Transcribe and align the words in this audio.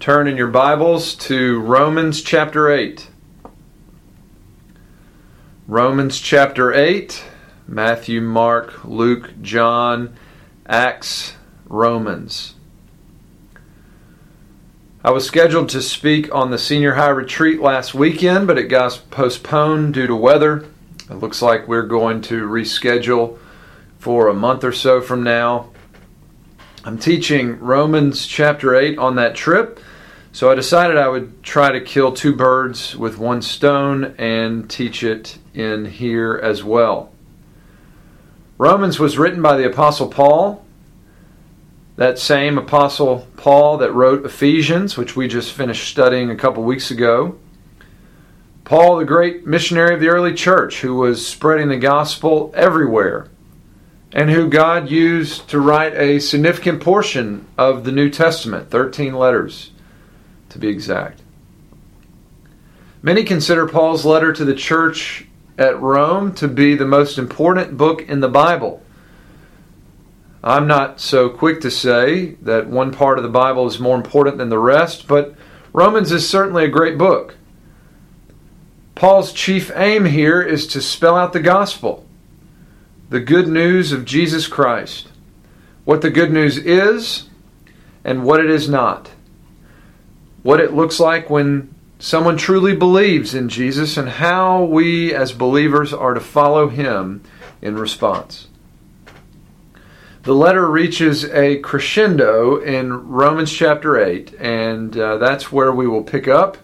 Turn 0.00 0.26
in 0.26 0.38
your 0.38 0.48
Bibles 0.48 1.14
to 1.16 1.60
Romans 1.60 2.22
chapter 2.22 2.70
8. 2.70 3.06
Romans 5.68 6.18
chapter 6.18 6.72
8, 6.72 7.22
Matthew, 7.68 8.22
Mark, 8.22 8.82
Luke, 8.82 9.34
John, 9.42 10.16
Acts, 10.66 11.34
Romans. 11.66 12.54
I 15.04 15.10
was 15.10 15.26
scheduled 15.26 15.68
to 15.68 15.82
speak 15.82 16.34
on 16.34 16.50
the 16.50 16.56
senior 16.56 16.94
high 16.94 17.10
retreat 17.10 17.60
last 17.60 17.92
weekend, 17.92 18.46
but 18.46 18.56
it 18.56 18.68
got 18.68 19.02
postponed 19.10 19.92
due 19.92 20.06
to 20.06 20.16
weather. 20.16 20.64
It 21.10 21.16
looks 21.16 21.42
like 21.42 21.68
we're 21.68 21.82
going 21.82 22.22
to 22.22 22.48
reschedule 22.48 23.36
for 23.98 24.28
a 24.28 24.34
month 24.34 24.64
or 24.64 24.72
so 24.72 25.02
from 25.02 25.22
now. 25.22 25.68
I'm 26.82 26.96
teaching 26.96 27.60
Romans 27.60 28.26
chapter 28.26 28.74
8 28.74 28.96
on 28.96 29.16
that 29.16 29.34
trip, 29.34 29.78
so 30.32 30.50
I 30.50 30.54
decided 30.54 30.96
I 30.96 31.08
would 31.08 31.42
try 31.42 31.72
to 31.72 31.80
kill 31.80 32.12
two 32.12 32.34
birds 32.34 32.96
with 32.96 33.18
one 33.18 33.42
stone 33.42 34.14
and 34.16 34.70
teach 34.70 35.02
it 35.02 35.38
in 35.54 35.86
here 35.86 36.38
as 36.40 36.62
well. 36.62 37.10
Romans 38.56 39.00
was 39.00 39.18
written 39.18 39.42
by 39.42 39.56
the 39.56 39.66
Apostle 39.66 40.06
Paul, 40.06 40.64
that 41.96 42.18
same 42.18 42.58
Apostle 42.58 43.26
Paul 43.36 43.78
that 43.78 43.92
wrote 43.92 44.24
Ephesians, 44.24 44.96
which 44.96 45.16
we 45.16 45.26
just 45.26 45.52
finished 45.52 45.88
studying 45.88 46.30
a 46.30 46.36
couple 46.36 46.62
weeks 46.62 46.90
ago. 46.90 47.36
Paul, 48.64 48.98
the 48.98 49.04
great 49.04 49.46
missionary 49.48 49.94
of 49.94 50.00
the 50.00 50.08
early 50.08 50.32
church, 50.32 50.80
who 50.80 50.94
was 50.94 51.26
spreading 51.26 51.68
the 51.68 51.76
gospel 51.76 52.52
everywhere 52.54 53.28
and 54.12 54.30
who 54.30 54.48
God 54.48 54.90
used 54.90 55.48
to 55.48 55.58
write 55.58 55.94
a 55.94 56.20
significant 56.20 56.80
portion 56.80 57.46
of 57.58 57.84
the 57.84 57.92
New 57.92 58.10
Testament, 58.10 58.70
13 58.70 59.14
letters 59.14 59.72
to 60.50 60.58
be 60.58 60.68
exact. 60.68 61.22
Many 63.02 63.24
consider 63.24 63.66
Paul's 63.66 64.04
letter 64.04 64.32
to 64.32 64.44
the 64.44 64.54
church 64.54 65.26
at 65.58 65.80
Rome 65.80 66.34
to 66.34 66.48
be 66.48 66.74
the 66.74 66.86
most 66.86 67.18
important 67.18 67.76
book 67.76 68.02
in 68.02 68.20
the 68.20 68.28
Bible. 68.28 68.82
I'm 70.42 70.66
not 70.66 71.00
so 71.00 71.28
quick 71.28 71.60
to 71.62 71.70
say 71.70 72.36
that 72.42 72.66
one 72.66 72.92
part 72.92 73.18
of 73.18 73.24
the 73.24 73.30
Bible 73.30 73.66
is 73.66 73.78
more 73.78 73.96
important 73.96 74.38
than 74.38 74.48
the 74.48 74.58
rest, 74.58 75.06
but 75.06 75.34
Romans 75.72 76.12
is 76.12 76.28
certainly 76.28 76.64
a 76.64 76.68
great 76.68 76.96
book. 76.96 77.36
Paul's 78.94 79.32
chief 79.32 79.70
aim 79.74 80.04
here 80.04 80.42
is 80.42 80.66
to 80.68 80.80
spell 80.80 81.16
out 81.16 81.32
the 81.32 81.40
gospel 81.40 82.06
the 83.08 83.20
good 83.20 83.48
news 83.48 83.90
of 83.90 84.04
Jesus 84.04 84.46
Christ, 84.46 85.08
what 85.84 86.00
the 86.00 86.10
good 86.10 86.30
news 86.30 86.56
is 86.56 87.28
and 88.04 88.24
what 88.24 88.38
it 88.38 88.48
is 88.48 88.68
not, 88.68 89.10
what 90.42 90.60
it 90.60 90.72
looks 90.72 91.00
like 91.00 91.28
when 91.30 91.74
someone 91.98 92.36
truly 92.36 92.74
believes 92.74 93.34
in 93.34 93.48
Jesus, 93.48 93.96
and 93.96 94.08
how 94.08 94.64
we 94.64 95.14
as 95.14 95.32
believers 95.32 95.92
are 95.92 96.14
to 96.14 96.20
follow 96.20 96.68
him 96.68 97.22
in 97.60 97.76
response. 97.76 98.48
The 100.22 100.34
letter 100.34 100.66
reaches 100.66 101.24
a 101.24 101.58
crescendo 101.60 102.56
in 102.60 103.08
Romans 103.08 103.52
chapter 103.52 103.98
8, 103.98 104.34
and 104.38 104.96
uh, 104.96 105.16
that's 105.18 105.50
where 105.50 105.72
we 105.72 105.86
will 105.86 106.04
pick 106.04 106.28
up. 106.28 106.58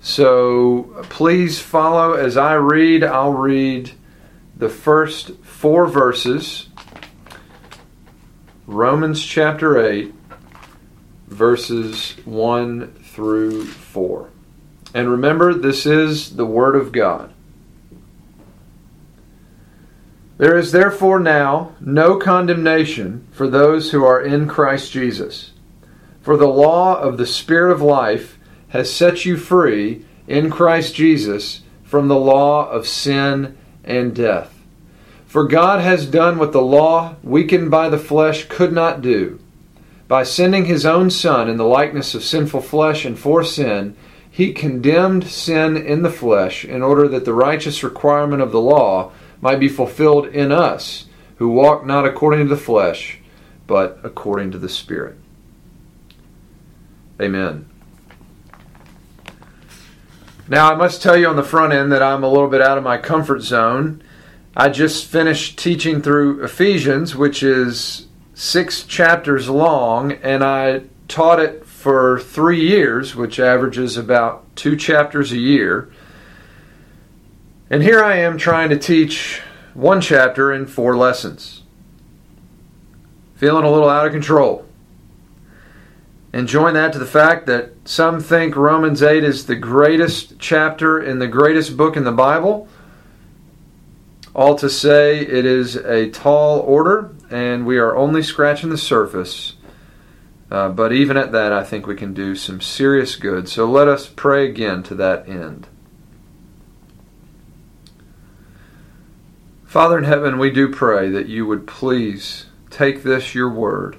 So 0.00 1.04
please 1.04 1.60
follow 1.60 2.14
as 2.14 2.36
I 2.36 2.54
read. 2.54 3.04
I'll 3.04 3.32
read 3.32 3.92
the 4.56 4.68
first 4.68 5.30
four 5.44 5.86
verses 5.86 6.68
Romans 8.66 9.24
chapter 9.24 9.80
8, 9.82 10.12
verses 11.28 12.16
1 12.26 12.97
through 13.18 13.64
4. 13.64 14.30
And 14.94 15.10
remember, 15.10 15.52
this 15.52 15.86
is 15.86 16.36
the 16.36 16.46
Word 16.46 16.76
of 16.76 16.92
God. 16.92 17.34
There 20.36 20.56
is 20.56 20.70
therefore 20.70 21.18
now 21.18 21.72
no 21.80 22.16
condemnation 22.16 23.26
for 23.32 23.48
those 23.48 23.90
who 23.90 24.04
are 24.04 24.22
in 24.22 24.46
Christ 24.46 24.92
Jesus. 24.92 25.50
For 26.22 26.36
the 26.36 26.46
law 26.46 26.94
of 27.00 27.18
the 27.18 27.26
Spirit 27.26 27.72
of 27.72 27.82
life 27.82 28.38
has 28.68 28.88
set 28.88 29.24
you 29.24 29.36
free 29.36 30.04
in 30.28 30.48
Christ 30.48 30.94
Jesus 30.94 31.62
from 31.82 32.06
the 32.06 32.14
law 32.14 32.70
of 32.70 32.86
sin 32.86 33.58
and 33.82 34.14
death. 34.14 34.54
For 35.26 35.42
God 35.42 35.80
has 35.80 36.06
done 36.06 36.38
what 36.38 36.52
the 36.52 36.62
law, 36.62 37.16
weakened 37.24 37.68
by 37.68 37.88
the 37.88 37.98
flesh, 37.98 38.44
could 38.44 38.72
not 38.72 39.02
do. 39.02 39.40
By 40.08 40.22
sending 40.22 40.64
his 40.64 40.86
own 40.86 41.10
Son 41.10 41.50
in 41.50 41.58
the 41.58 41.64
likeness 41.64 42.14
of 42.14 42.24
sinful 42.24 42.62
flesh 42.62 43.04
and 43.04 43.18
for 43.18 43.44
sin, 43.44 43.94
he 44.30 44.54
condemned 44.54 45.26
sin 45.26 45.76
in 45.76 46.02
the 46.02 46.10
flesh 46.10 46.64
in 46.64 46.82
order 46.82 47.06
that 47.08 47.26
the 47.26 47.34
righteous 47.34 47.84
requirement 47.84 48.40
of 48.40 48.50
the 48.50 48.60
law 48.60 49.12
might 49.42 49.60
be 49.60 49.68
fulfilled 49.68 50.26
in 50.26 50.50
us, 50.50 51.06
who 51.36 51.48
walk 51.50 51.84
not 51.84 52.06
according 52.06 52.40
to 52.40 52.54
the 52.54 52.60
flesh, 52.60 53.18
but 53.66 54.00
according 54.02 54.50
to 54.52 54.58
the 54.58 54.68
Spirit. 54.68 55.16
Amen. 57.20 57.68
Now, 60.48 60.72
I 60.72 60.76
must 60.76 61.02
tell 61.02 61.16
you 61.16 61.28
on 61.28 61.36
the 61.36 61.42
front 61.42 61.74
end 61.74 61.92
that 61.92 62.02
I'm 62.02 62.24
a 62.24 62.28
little 62.28 62.48
bit 62.48 62.62
out 62.62 62.78
of 62.78 62.84
my 62.84 62.96
comfort 62.96 63.42
zone. 63.42 64.02
I 64.56 64.70
just 64.70 65.06
finished 65.06 65.58
teaching 65.58 66.00
through 66.00 66.42
Ephesians, 66.42 67.14
which 67.14 67.42
is 67.42 68.07
six 68.38 68.84
chapters 68.84 69.48
long, 69.48 70.12
and 70.12 70.44
I 70.44 70.82
taught 71.08 71.40
it 71.40 71.66
for 71.66 72.20
three 72.20 72.64
years, 72.64 73.16
which 73.16 73.40
averages 73.40 73.96
about 73.96 74.44
two 74.54 74.76
chapters 74.76 75.32
a 75.32 75.38
year. 75.38 75.90
And 77.68 77.82
here 77.82 78.02
I 78.02 78.18
am 78.18 78.38
trying 78.38 78.68
to 78.68 78.78
teach 78.78 79.40
one 79.74 80.00
chapter 80.00 80.52
in 80.52 80.66
four 80.66 80.96
lessons. 80.96 81.64
Feeling 83.34 83.64
a 83.64 83.72
little 83.72 83.88
out 83.88 84.06
of 84.06 84.12
control. 84.12 84.64
And 86.32 86.46
join 86.46 86.74
that 86.74 86.92
to 86.92 87.00
the 87.00 87.06
fact 87.06 87.46
that 87.46 87.72
some 87.86 88.20
think 88.20 88.54
Romans 88.54 89.02
8 89.02 89.24
is 89.24 89.46
the 89.46 89.56
greatest 89.56 90.38
chapter 90.38 91.02
in 91.02 91.18
the 91.18 91.26
greatest 91.26 91.76
book 91.76 91.96
in 91.96 92.04
the 92.04 92.12
Bible. 92.12 92.68
All 94.32 94.54
to 94.58 94.70
say, 94.70 95.18
it 95.18 95.44
is 95.44 95.74
a 95.74 96.10
tall 96.10 96.60
order, 96.60 97.16
and 97.30 97.66
we 97.66 97.78
are 97.78 97.96
only 97.96 98.22
scratching 98.22 98.70
the 98.70 98.78
surface. 98.78 99.54
Uh, 100.50 100.68
but 100.70 100.92
even 100.92 101.16
at 101.16 101.32
that, 101.32 101.52
I 101.52 101.62
think 101.62 101.86
we 101.86 101.94
can 101.94 102.14
do 102.14 102.34
some 102.34 102.60
serious 102.60 103.16
good. 103.16 103.48
So 103.48 103.70
let 103.70 103.86
us 103.86 104.08
pray 104.08 104.48
again 104.48 104.82
to 104.84 104.94
that 104.94 105.28
end. 105.28 105.66
Father 109.64 109.98
in 109.98 110.04
heaven, 110.04 110.38
we 110.38 110.50
do 110.50 110.70
pray 110.70 111.10
that 111.10 111.28
you 111.28 111.46
would 111.46 111.66
please 111.66 112.46
take 112.70 113.02
this, 113.02 113.34
your 113.34 113.50
word, 113.50 113.98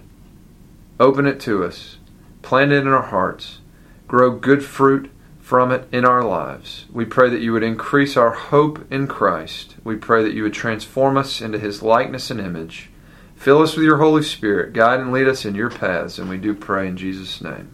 open 1.00 1.28
it 1.28 1.40
to 1.42 1.64
us 1.64 1.98
plant 2.42 2.72
it 2.72 2.78
in 2.78 2.88
our 2.88 3.04
hearts, 3.04 3.60
grow 4.08 4.32
good 4.32 4.66
fruit 4.66 5.12
from 5.40 5.72
it 5.72 5.88
in 5.92 6.06
our 6.06 6.24
lives. 6.24 6.86
We 6.92 7.06
pray 7.06 7.30
that 7.30 7.42
you 7.42 7.54
would 7.54 7.64
increase 7.64 8.18
our 8.18 8.32
hope 8.32 8.92
in 8.92 9.08
Christ. 9.08 9.76
We 9.84 9.96
pray 9.96 10.24
that 10.24 10.34
you 10.34 10.44
would 10.44 10.54
transform 10.54 11.18
us 11.18 11.42
into 11.42 11.60
his 11.60 11.82
likeness 11.82 12.30
and 12.32 12.40
image. 12.40 12.90
Fill 13.40 13.62
us 13.62 13.78
with 13.78 13.86
your 13.86 14.00
Holy 14.00 14.22
Spirit. 14.22 14.74
Guide 14.74 15.00
and 15.00 15.14
lead 15.14 15.26
us 15.26 15.46
in 15.46 15.56
your 15.56 15.70
paths. 15.70 16.20
And 16.20 16.30
we 16.30 16.36
do 16.36 16.54
pray 16.54 16.90
in 16.90 16.98
Jesus' 16.98 17.40
name. 17.40 17.70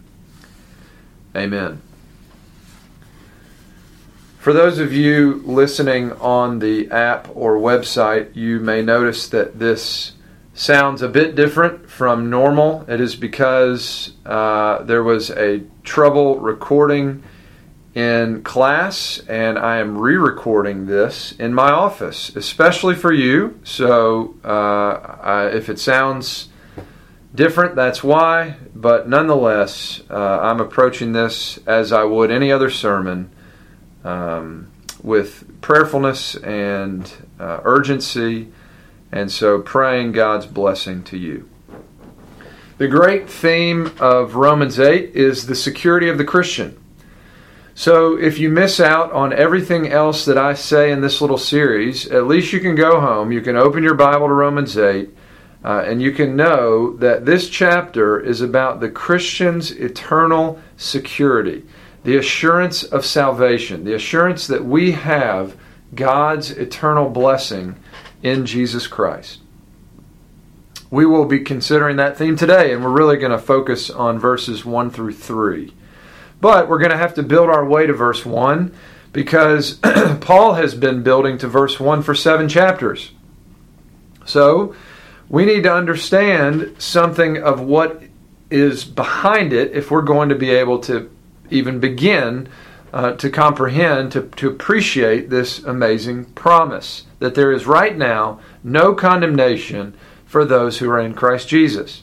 Amen. 1.34 1.82
For 4.38 4.52
those 4.52 4.78
of 4.78 4.92
you 4.92 5.42
listening 5.44 6.12
on 6.12 6.60
the 6.60 6.88
app 6.92 7.28
or 7.34 7.56
website, 7.56 8.36
you 8.36 8.60
may 8.60 8.80
notice 8.80 9.28
that 9.30 9.58
this 9.58 10.12
sounds 10.54 11.02
a 11.02 11.08
bit 11.08 11.34
different 11.34 11.90
from 11.90 12.30
normal. 12.30 12.84
It 12.88 13.00
is 13.00 13.16
because 13.16 14.12
uh, 14.24 14.84
there 14.84 15.02
was 15.02 15.30
a 15.30 15.64
trouble 15.82 16.38
recording 16.38 17.24
in 17.96 18.42
class, 18.42 19.18
and 19.26 19.58
I 19.58 19.78
am 19.78 19.96
re 19.96 20.16
recording 20.16 20.84
this 20.84 21.32
in 21.32 21.54
my 21.54 21.70
office, 21.70 22.28
especially 22.36 22.94
for 22.94 23.10
you. 23.10 23.58
So 23.64 24.34
uh, 24.44 25.16
I, 25.22 25.46
if 25.46 25.70
it 25.70 25.78
sounds 25.78 26.48
different, 27.34 27.74
that's 27.74 28.04
why. 28.04 28.56
But 28.74 29.08
nonetheless, 29.08 30.02
uh, 30.10 30.40
I'm 30.42 30.60
approaching 30.60 31.12
this 31.12 31.58
as 31.66 31.90
I 31.90 32.04
would 32.04 32.30
any 32.30 32.52
other 32.52 32.68
sermon 32.68 33.30
um, 34.04 34.70
with 35.02 35.62
prayerfulness 35.62 36.34
and 36.36 37.10
uh, 37.40 37.60
urgency 37.64 38.52
and 39.10 39.32
so 39.32 39.62
praying 39.62 40.12
God's 40.12 40.44
blessing 40.44 41.02
to 41.04 41.16
you. 41.16 41.48
The 42.76 42.88
great 42.88 43.30
theme 43.30 43.90
of 43.98 44.34
Romans 44.34 44.78
8 44.78 45.14
is 45.14 45.46
the 45.46 45.54
security 45.54 46.10
of 46.10 46.18
the 46.18 46.24
Christian. 46.24 46.78
So 47.78 48.16
if 48.16 48.38
you 48.38 48.48
miss 48.48 48.80
out 48.80 49.12
on 49.12 49.34
everything 49.34 49.86
else 49.88 50.24
that 50.24 50.38
I 50.38 50.54
say 50.54 50.90
in 50.90 51.02
this 51.02 51.20
little 51.20 51.36
series, 51.36 52.06
at 52.06 52.26
least 52.26 52.54
you 52.54 52.58
can 52.58 52.74
go 52.74 53.02
home, 53.02 53.30
you 53.30 53.42
can 53.42 53.54
open 53.54 53.82
your 53.82 53.94
Bible 53.94 54.28
to 54.28 54.32
Romans 54.32 54.78
8. 54.78 55.10
Uh, 55.62 55.84
and 55.86 56.00
you 56.00 56.10
can 56.10 56.36
know 56.36 56.96
that 56.96 57.26
this 57.26 57.50
chapter 57.50 58.18
is 58.18 58.40
about 58.40 58.80
the 58.80 58.88
Christian's 58.88 59.72
eternal 59.72 60.58
security, 60.78 61.64
the 62.02 62.16
assurance 62.16 62.82
of 62.82 63.04
salvation, 63.04 63.84
the 63.84 63.94
assurance 63.94 64.46
that 64.46 64.64
we 64.64 64.92
have 64.92 65.54
God's 65.94 66.52
eternal 66.52 67.10
blessing 67.10 67.76
in 68.22 68.46
Jesus 68.46 68.86
Christ. 68.86 69.40
We 70.90 71.04
will 71.04 71.26
be 71.26 71.40
considering 71.40 71.96
that 71.96 72.16
theme 72.16 72.36
today, 72.36 72.72
and 72.72 72.82
we're 72.82 72.90
really 72.90 73.18
going 73.18 73.32
to 73.32 73.38
focus 73.38 73.90
on 73.90 74.18
verses 74.18 74.64
1 74.64 74.90
through 74.90 75.12
3. 75.12 75.74
But 76.40 76.68
we're 76.68 76.78
going 76.78 76.90
to 76.90 76.96
have 76.96 77.14
to 77.14 77.22
build 77.22 77.48
our 77.48 77.64
way 77.64 77.86
to 77.86 77.92
verse 77.92 78.24
1 78.24 78.74
because 79.12 79.74
Paul 80.20 80.54
has 80.54 80.74
been 80.74 81.02
building 81.02 81.38
to 81.38 81.48
verse 81.48 81.80
1 81.80 82.02
for 82.02 82.14
seven 82.14 82.48
chapters. 82.48 83.12
So, 84.24 84.74
we 85.28 85.44
need 85.44 85.62
to 85.64 85.72
understand 85.72 86.76
something 86.78 87.38
of 87.38 87.60
what 87.60 88.02
is 88.50 88.84
behind 88.84 89.52
it 89.52 89.72
if 89.72 89.90
we're 89.90 90.02
going 90.02 90.28
to 90.28 90.34
be 90.34 90.50
able 90.50 90.78
to 90.80 91.10
even 91.50 91.80
begin 91.80 92.48
uh, 92.92 93.12
to 93.12 93.30
comprehend, 93.30 94.12
to, 94.12 94.22
to 94.22 94.48
appreciate 94.48 95.30
this 95.30 95.62
amazing 95.64 96.24
promise 96.26 97.04
that 97.18 97.34
there 97.34 97.52
is 97.52 97.66
right 97.66 97.96
now 97.96 98.40
no 98.62 98.94
condemnation 98.94 99.94
for 100.24 100.44
those 100.44 100.78
who 100.78 100.90
are 100.90 101.00
in 101.00 101.14
Christ 101.14 101.48
Jesus. 101.48 102.02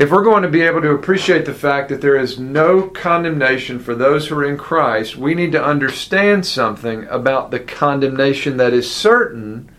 If 0.00 0.10
we're 0.10 0.24
going 0.24 0.44
to 0.44 0.48
be 0.48 0.62
able 0.62 0.80
to 0.80 0.92
appreciate 0.92 1.44
the 1.44 1.52
fact 1.52 1.90
that 1.90 2.00
there 2.00 2.16
is 2.16 2.40
no 2.40 2.88
condemnation 2.88 3.78
for 3.78 3.94
those 3.94 4.26
who 4.26 4.38
are 4.38 4.46
in 4.46 4.56
Christ, 4.56 5.14
we 5.14 5.34
need 5.34 5.52
to 5.52 5.62
understand 5.62 6.46
something 6.46 7.04
about 7.08 7.50
the 7.50 7.60
condemnation 7.60 8.56
that 8.56 8.72
is 8.72 8.90
certain 8.90 9.70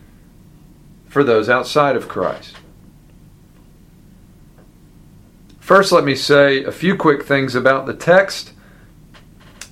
for 1.08 1.24
those 1.24 1.50
outside 1.50 1.96
of 1.96 2.08
Christ. 2.08 2.56
First, 5.60 5.92
let 5.92 6.04
me 6.04 6.14
say 6.14 6.64
a 6.64 6.72
few 6.72 6.96
quick 6.96 7.24
things 7.24 7.56
about 7.56 7.88
the 7.88 7.96
text, 7.96 8.54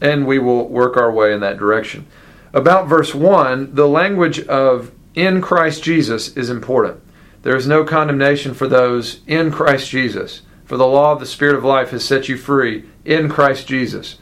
and 0.02 0.26
we 0.26 0.40
will 0.40 0.68
work 0.68 0.98
our 0.98 1.12
way 1.12 1.32
in 1.32 1.42
that 1.42 1.60
direction. 1.60 2.08
About 2.54 2.88
verse 2.88 3.14
1, 3.14 3.76
the 3.76 3.88
language 3.88 4.40
of 4.48 4.94
in 5.14 5.42
Christ 5.42 5.84
Jesus 5.84 6.36
is 6.36 6.50
important. 6.50 7.04
There 7.42 7.56
is 7.56 7.68
no 7.68 7.84
condemnation 7.84 8.54
for 8.54 8.68
those 8.68 9.22
in 9.26 9.52
Christ 9.52 9.90
Jesus, 9.90 10.42
for 10.66 10.78
the 10.78 10.88
law 10.88 11.14
of 11.14 11.20
the 11.20 11.26
Spirit 11.26 11.56
of 11.56 11.64
life 11.64 11.92
has 11.92 12.04
set 12.04 12.28
you 12.28 12.38
free 12.38 12.86
in 13.06 13.30
Christ 13.30 13.68
Jesus. 13.68 14.18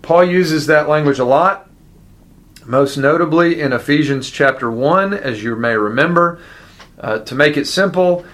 Paul 0.00 0.24
uses 0.24 0.66
that 0.66 0.88
language 0.88 1.18
a 1.18 1.24
lot 1.24 1.68
most 2.66 2.96
notably 2.96 3.60
in 3.60 3.72
Ephesians 3.72 4.30
chapter 4.30 4.70
1, 4.70 5.12
as 5.14 5.42
you 5.42 5.56
may 5.56 5.76
remember. 5.76 6.38
Uh, 6.98 7.18
to 7.18 7.34
make 7.34 7.56
it 7.56 7.66
simple, 7.66 8.24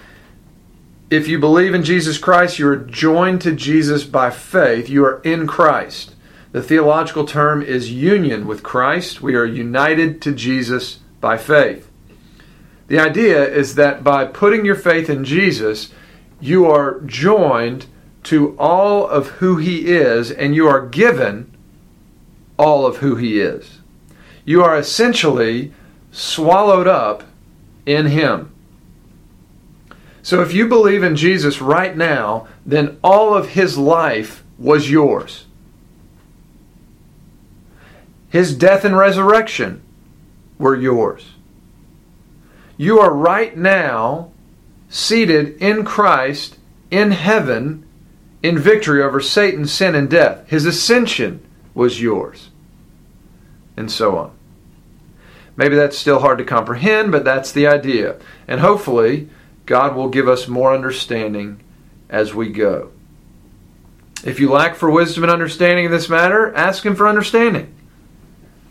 if 1.10 1.26
you 1.26 1.38
believe 1.38 1.74
in 1.74 1.82
Jesus 1.82 2.18
Christ, 2.18 2.58
you 2.58 2.68
are 2.68 2.76
joined 2.76 3.40
to 3.42 3.52
Jesus 3.52 4.04
by 4.04 4.30
faith. 4.30 4.90
You 4.90 5.04
are 5.06 5.22
in 5.22 5.46
Christ. 5.46 6.14
The 6.52 6.62
theological 6.62 7.24
term 7.24 7.62
is 7.62 7.90
union 7.90 8.46
with 8.46 8.62
Christ. 8.62 9.22
We 9.22 9.34
are 9.34 9.44
united 9.44 10.20
to 10.22 10.32
Jesus 10.32 10.98
by 11.20 11.38
faith. 11.38 11.87
The 12.88 12.98
idea 12.98 13.46
is 13.48 13.76
that 13.76 14.02
by 14.02 14.24
putting 14.26 14.64
your 14.64 14.74
faith 14.74 15.08
in 15.08 15.24
Jesus, 15.24 15.92
you 16.40 16.66
are 16.66 17.00
joined 17.00 17.86
to 18.24 18.56
all 18.58 19.06
of 19.06 19.28
who 19.28 19.56
He 19.56 19.86
is, 19.86 20.30
and 20.30 20.54
you 20.54 20.66
are 20.68 20.86
given 20.86 21.56
all 22.58 22.84
of 22.86 22.98
who 22.98 23.16
He 23.16 23.40
is 23.40 23.78
you 24.48 24.64
are 24.64 24.78
essentially 24.78 25.74
swallowed 26.10 26.86
up 26.86 27.22
in 27.84 28.06
Him. 28.06 28.50
So 30.22 30.40
if 30.40 30.54
you 30.54 30.66
believe 30.66 31.02
in 31.02 31.16
Jesus 31.16 31.60
right 31.60 31.94
now, 31.94 32.48
then 32.64 32.98
all 33.04 33.34
of 33.34 33.50
His 33.50 33.76
life 33.76 34.42
was 34.56 34.90
yours. 34.90 35.44
His 38.30 38.56
death 38.56 38.86
and 38.86 38.96
resurrection 38.96 39.82
were 40.58 40.76
yours. 40.76 41.26
You 42.78 43.00
are 43.00 43.12
right 43.12 43.54
now 43.54 44.30
seated 44.88 45.60
in 45.60 45.84
Christ 45.84 46.56
in 46.90 47.10
heaven 47.10 47.84
in 48.42 48.56
victory 48.56 49.02
over 49.02 49.20
Satan, 49.20 49.66
sin, 49.66 49.94
and 49.94 50.08
death. 50.08 50.48
His 50.48 50.64
ascension 50.64 51.44
was 51.74 52.00
yours. 52.00 52.50
And 53.76 53.90
so 53.90 54.16
on. 54.16 54.32
Maybe 55.56 55.74
that's 55.74 55.98
still 55.98 56.20
hard 56.20 56.38
to 56.38 56.44
comprehend, 56.44 57.10
but 57.10 57.24
that's 57.24 57.50
the 57.50 57.66
idea. 57.66 58.16
And 58.46 58.60
hopefully, 58.60 59.28
God 59.66 59.96
will 59.96 60.08
give 60.08 60.28
us 60.28 60.46
more 60.46 60.72
understanding 60.72 61.60
as 62.08 62.32
we 62.32 62.48
go. 62.48 62.92
If 64.24 64.40
you 64.40 64.50
lack 64.50 64.76
for 64.76 64.90
wisdom 64.90 65.24
and 65.24 65.32
understanding 65.32 65.86
in 65.86 65.90
this 65.90 66.08
matter, 66.08 66.54
ask 66.54 66.86
Him 66.86 66.94
for 66.94 67.08
understanding. 67.08 67.74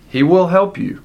He 0.10 0.24
will 0.24 0.48
help 0.48 0.78
you. 0.78 1.04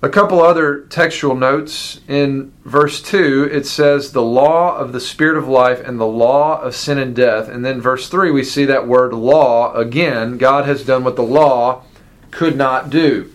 A 0.00 0.08
couple 0.08 0.40
other 0.40 0.82
textual 0.82 1.34
notes. 1.34 2.00
In 2.06 2.52
verse 2.64 3.02
2, 3.02 3.48
it 3.50 3.66
says, 3.66 4.12
the 4.12 4.22
law 4.22 4.76
of 4.76 4.92
the 4.92 5.00
Spirit 5.00 5.36
of 5.36 5.48
life 5.48 5.80
and 5.80 5.98
the 5.98 6.06
law 6.06 6.60
of 6.60 6.76
sin 6.76 6.98
and 6.98 7.16
death. 7.16 7.48
And 7.48 7.64
then 7.64 7.80
verse 7.80 8.08
3, 8.08 8.30
we 8.30 8.44
see 8.44 8.64
that 8.66 8.86
word 8.86 9.12
law 9.12 9.74
again. 9.74 10.38
God 10.38 10.66
has 10.66 10.84
done 10.84 11.02
what 11.02 11.16
the 11.16 11.22
law 11.22 11.82
could 12.30 12.56
not 12.56 12.90
do. 12.90 13.32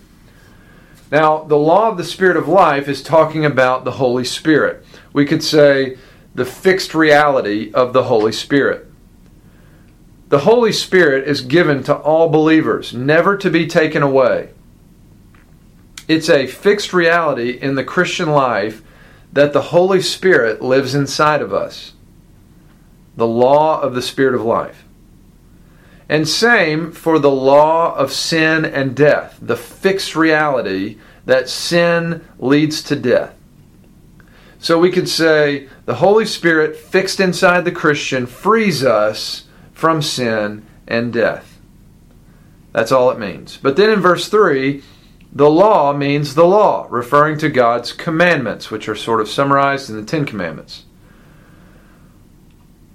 Now, 1.11 1.43
the 1.43 1.57
law 1.57 1.89
of 1.89 1.97
the 1.97 2.05
Spirit 2.05 2.37
of 2.37 2.47
life 2.47 2.87
is 2.87 3.03
talking 3.03 3.45
about 3.45 3.83
the 3.83 3.91
Holy 3.91 4.23
Spirit. 4.23 4.85
We 5.11 5.25
could 5.25 5.43
say 5.43 5.97
the 6.33 6.45
fixed 6.45 6.95
reality 6.95 7.71
of 7.73 7.91
the 7.91 8.03
Holy 8.03 8.31
Spirit. 8.31 8.87
The 10.29 10.39
Holy 10.39 10.71
Spirit 10.71 11.27
is 11.27 11.41
given 11.41 11.83
to 11.83 11.95
all 11.95 12.29
believers, 12.29 12.93
never 12.93 13.35
to 13.37 13.51
be 13.51 13.67
taken 13.67 14.01
away. 14.01 14.51
It's 16.07 16.29
a 16.29 16.47
fixed 16.47 16.93
reality 16.93 17.51
in 17.51 17.75
the 17.75 17.83
Christian 17.83 18.29
life 18.29 18.81
that 19.31 19.53
the 19.53 19.61
Holy 19.61 20.01
Spirit 20.01 20.61
lives 20.61 20.93
inside 20.93 21.41
of 21.41 21.53
us. 21.53 21.93
The 23.15 23.27
law 23.27 23.79
of 23.81 23.95
the 23.95 24.01
Spirit 24.01 24.35
of 24.35 24.43
life. 24.43 24.83
And 26.09 26.27
same 26.27 26.91
for 26.91 27.17
the 27.19 27.31
law 27.31 27.95
of 27.95 28.11
sin 28.11 28.65
and 28.65 28.95
death, 28.95 29.39
the 29.41 29.55
fixed 29.55 30.15
reality 30.15 30.97
that 31.25 31.49
sin 31.49 32.27
leads 32.37 32.83
to 32.83 32.95
death. 32.95 33.33
So 34.59 34.79
we 34.79 34.91
could 34.91 35.09
say 35.09 35.67
the 35.85 35.95
Holy 35.95 36.25
Spirit 36.25 36.75
fixed 36.75 37.19
inside 37.19 37.65
the 37.65 37.71
Christian 37.71 38.25
frees 38.25 38.83
us 38.83 39.45
from 39.73 40.01
sin 40.01 40.65
and 40.87 41.11
death. 41.11 41.59
That's 42.71 42.91
all 42.91 43.11
it 43.11 43.19
means. 43.19 43.57
But 43.57 43.75
then 43.75 43.89
in 43.89 43.99
verse 43.99 44.29
3, 44.29 44.83
the 45.35 45.49
law 45.49 45.93
means 45.93 46.35
the 46.35 46.45
law, 46.45 46.87
referring 46.91 47.39
to 47.39 47.49
God's 47.49 47.91
commandments, 47.91 48.69
which 48.69 48.87
are 48.87 48.95
sort 48.95 49.19
of 49.19 49.27
summarized 49.27 49.89
in 49.89 49.95
the 49.95 50.05
Ten 50.05 50.25
Commandments. 50.25 50.85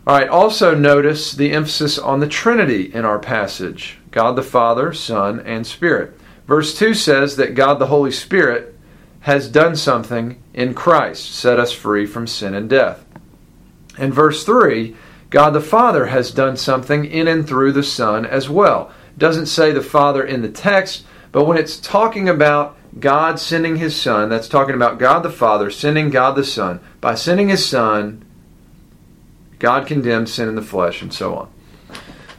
All 0.07 0.17
right, 0.17 0.29
also 0.29 0.75
notice 0.75 1.33
the 1.33 1.51
emphasis 1.51 1.99
on 1.99 2.21
the 2.21 2.29
Trinity 2.29 2.95
in 2.95 3.05
our 3.05 3.19
passage 3.19 3.99
God 4.11 4.37
the 4.37 4.43
Father, 4.43 4.93
Son, 4.93 5.41
and 5.41 5.67
Spirit. 5.67 6.19
Verse 6.47 6.79
2 6.79 6.95
says 6.95 7.37
that 7.37 7.55
God 7.55 7.75
the 7.75 7.89
Holy 7.89 8.13
Spirit 8.13 8.75
has 9.21 9.51
done 9.51 9.77
something 9.77 10.41
in 10.55 10.73
Christ, 10.75 11.35
set 11.35 11.59
us 11.61 11.73
free 11.73 12.07
from 12.07 12.27
sin 12.27 12.55
and 12.55 12.71
death. 12.71 13.05
In 13.99 14.13
verse 14.13 14.45
3, 14.45 14.97
God 15.29 15.51
the 15.51 15.61
Father 15.61 16.07
has 16.07 16.31
done 16.31 16.57
something 16.57 17.05
in 17.05 17.29
and 17.29 17.47
through 17.47 17.73
the 17.73 17.83
Son 17.83 18.25
as 18.25 18.49
well. 18.49 18.91
Doesn't 19.19 19.47
say 19.47 19.73
the 19.73 19.83
Father 19.83 20.25
in 20.25 20.41
the 20.41 20.49
text, 20.49 21.05
but 21.33 21.45
when 21.45 21.59
it's 21.59 21.79
talking 21.79 22.29
about 22.29 22.77
God 22.99 23.39
sending 23.39 23.77
his 23.77 23.95
Son, 23.95 24.29
that's 24.29 24.49
talking 24.49 24.75
about 24.75 24.99
God 24.99 25.21
the 25.21 25.31
Father 25.31 25.71
sending 25.71 26.11
God 26.11 26.33
the 26.33 26.45
Son. 26.45 26.81
By 27.01 27.15
sending 27.15 27.49
his 27.49 27.67
Son, 27.67 28.25
God 29.59 29.87
condemns 29.87 30.33
sin 30.33 30.49
in 30.49 30.55
the 30.55 30.63
flesh, 30.63 31.03
and 31.03 31.13
so 31.13 31.35
on. 31.35 31.51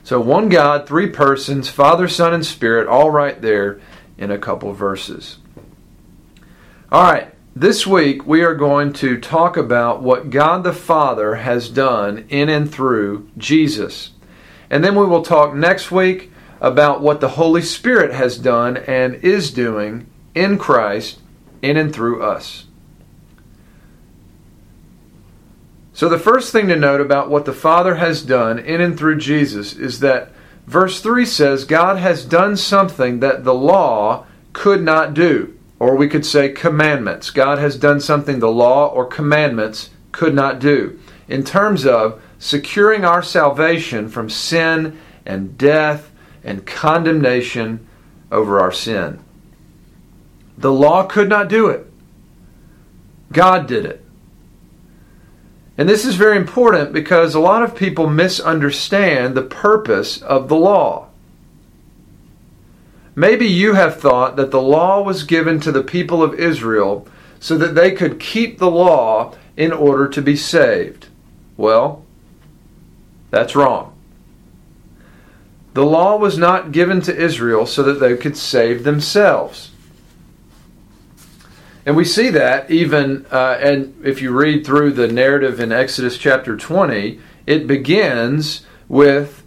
So, 0.03 0.19
one 0.19 0.49
God, 0.49 0.87
three 0.87 1.07
persons, 1.07 1.69
Father, 1.69 2.07
Son, 2.07 2.33
and 2.33 2.45
Spirit, 2.45 2.87
all 2.87 3.11
right 3.11 3.39
there 3.41 3.79
in 4.17 4.31
a 4.31 4.39
couple 4.39 4.73
verses. 4.73 5.37
All 6.91 7.03
right, 7.03 7.33
this 7.55 7.85
week 7.85 8.25
we 8.25 8.41
are 8.41 8.55
going 8.55 8.93
to 8.93 9.19
talk 9.19 9.55
about 9.55 10.01
what 10.01 10.31
God 10.31 10.63
the 10.63 10.73
Father 10.73 11.35
has 11.35 11.69
done 11.69 12.25
in 12.29 12.49
and 12.49 12.71
through 12.71 13.29
Jesus. 13.37 14.11
And 14.69 14.83
then 14.83 14.95
we 14.95 15.05
will 15.05 15.21
talk 15.21 15.53
next 15.53 15.91
week 15.91 16.31
about 16.61 17.01
what 17.01 17.21
the 17.21 17.29
Holy 17.29 17.61
Spirit 17.61 18.13
has 18.13 18.37
done 18.37 18.77
and 18.77 19.15
is 19.15 19.51
doing 19.51 20.07
in 20.35 20.57
Christ 20.57 21.19
in 21.61 21.77
and 21.77 21.93
through 21.93 22.21
us. 22.21 22.65
So, 25.93 26.07
the 26.07 26.17
first 26.17 26.53
thing 26.53 26.67
to 26.69 26.77
note 26.77 27.01
about 27.01 27.29
what 27.29 27.43
the 27.43 27.53
Father 27.53 27.95
has 27.95 28.21
done 28.21 28.57
in 28.57 28.79
and 28.79 28.97
through 28.97 29.17
Jesus 29.17 29.73
is 29.73 29.99
that 29.99 30.31
verse 30.65 31.01
3 31.01 31.25
says 31.25 31.65
God 31.65 31.97
has 31.97 32.23
done 32.23 32.55
something 32.55 33.19
that 33.19 33.43
the 33.43 33.53
law 33.53 34.25
could 34.53 34.81
not 34.81 35.13
do. 35.13 35.55
or 35.77 35.95
we 35.95 36.09
could 36.09 36.25
say 36.25 36.49
commandments. 36.49 37.29
God 37.29 37.57
has 37.57 37.77
done 37.77 38.01
something 38.01 38.39
the 38.39 38.51
law 38.51 38.87
or 38.87 39.05
commandments 39.05 39.91
could 40.11 40.33
not 40.33 40.59
do 40.59 40.99
in 41.29 41.43
terms 41.43 41.85
of 41.85 42.21
securing 42.37 43.05
our 43.05 43.23
salvation 43.23 44.09
from 44.09 44.29
sin 44.29 44.99
and 45.25 45.57
death 45.57 46.11
and 46.43 46.65
condemnation 46.65 47.85
over 48.31 48.59
our 48.59 48.71
sin. 48.71 49.19
The 50.57 50.71
law 50.71 51.05
could 51.05 51.29
not 51.29 51.47
do 51.47 51.67
it. 51.67 51.85
God 53.31 53.67
did 53.67 53.85
it. 53.85 54.03
And 55.77 55.87
this 55.87 56.03
is 56.03 56.15
very 56.15 56.35
important 56.35 56.91
because 56.91 57.33
a 57.33 57.39
lot 57.39 57.63
of 57.63 57.75
people 57.75 58.09
misunderstand 58.09 59.33
the 59.33 59.43
purpose 59.43 60.21
of 60.21 60.49
the 60.49 60.57
law. 60.57 61.07
Maybe 63.15 63.47
you 63.47 63.73
have 63.73 63.99
thought 63.99 64.35
that 64.35 64.51
the 64.51 64.61
law 64.61 65.01
was 65.01 65.23
given 65.23 65.59
to 65.61 65.71
the 65.71 65.83
people 65.83 66.21
of 66.21 66.33
Israel 66.39 67.07
so 67.39 67.57
that 67.57 67.75
they 67.75 67.91
could 67.91 68.19
keep 68.19 68.57
the 68.57 68.69
law 68.69 69.33
in 69.55 69.71
order 69.71 70.07
to 70.09 70.21
be 70.21 70.35
saved. 70.35 71.07
Well, 71.55 72.05
that's 73.29 73.55
wrong. 73.55 73.93
The 75.79 75.85
law 75.85 76.17
was 76.17 76.37
not 76.37 76.73
given 76.73 76.99
to 77.03 77.15
Israel 77.15 77.65
so 77.65 77.83
that 77.83 78.01
they 78.01 78.17
could 78.17 78.35
save 78.35 78.83
themselves. 78.83 79.71
And 81.85 81.95
we 81.95 82.03
see 82.03 82.29
that 82.31 82.69
even, 82.69 83.25
uh, 83.31 83.57
and 83.61 83.95
if 84.05 84.21
you 84.21 84.37
read 84.37 84.65
through 84.65 84.91
the 84.91 85.07
narrative 85.07 85.61
in 85.61 85.71
Exodus 85.71 86.17
chapter 86.17 86.57
20, 86.57 87.21
it 87.47 87.65
begins 87.65 88.65
with, 88.89 89.45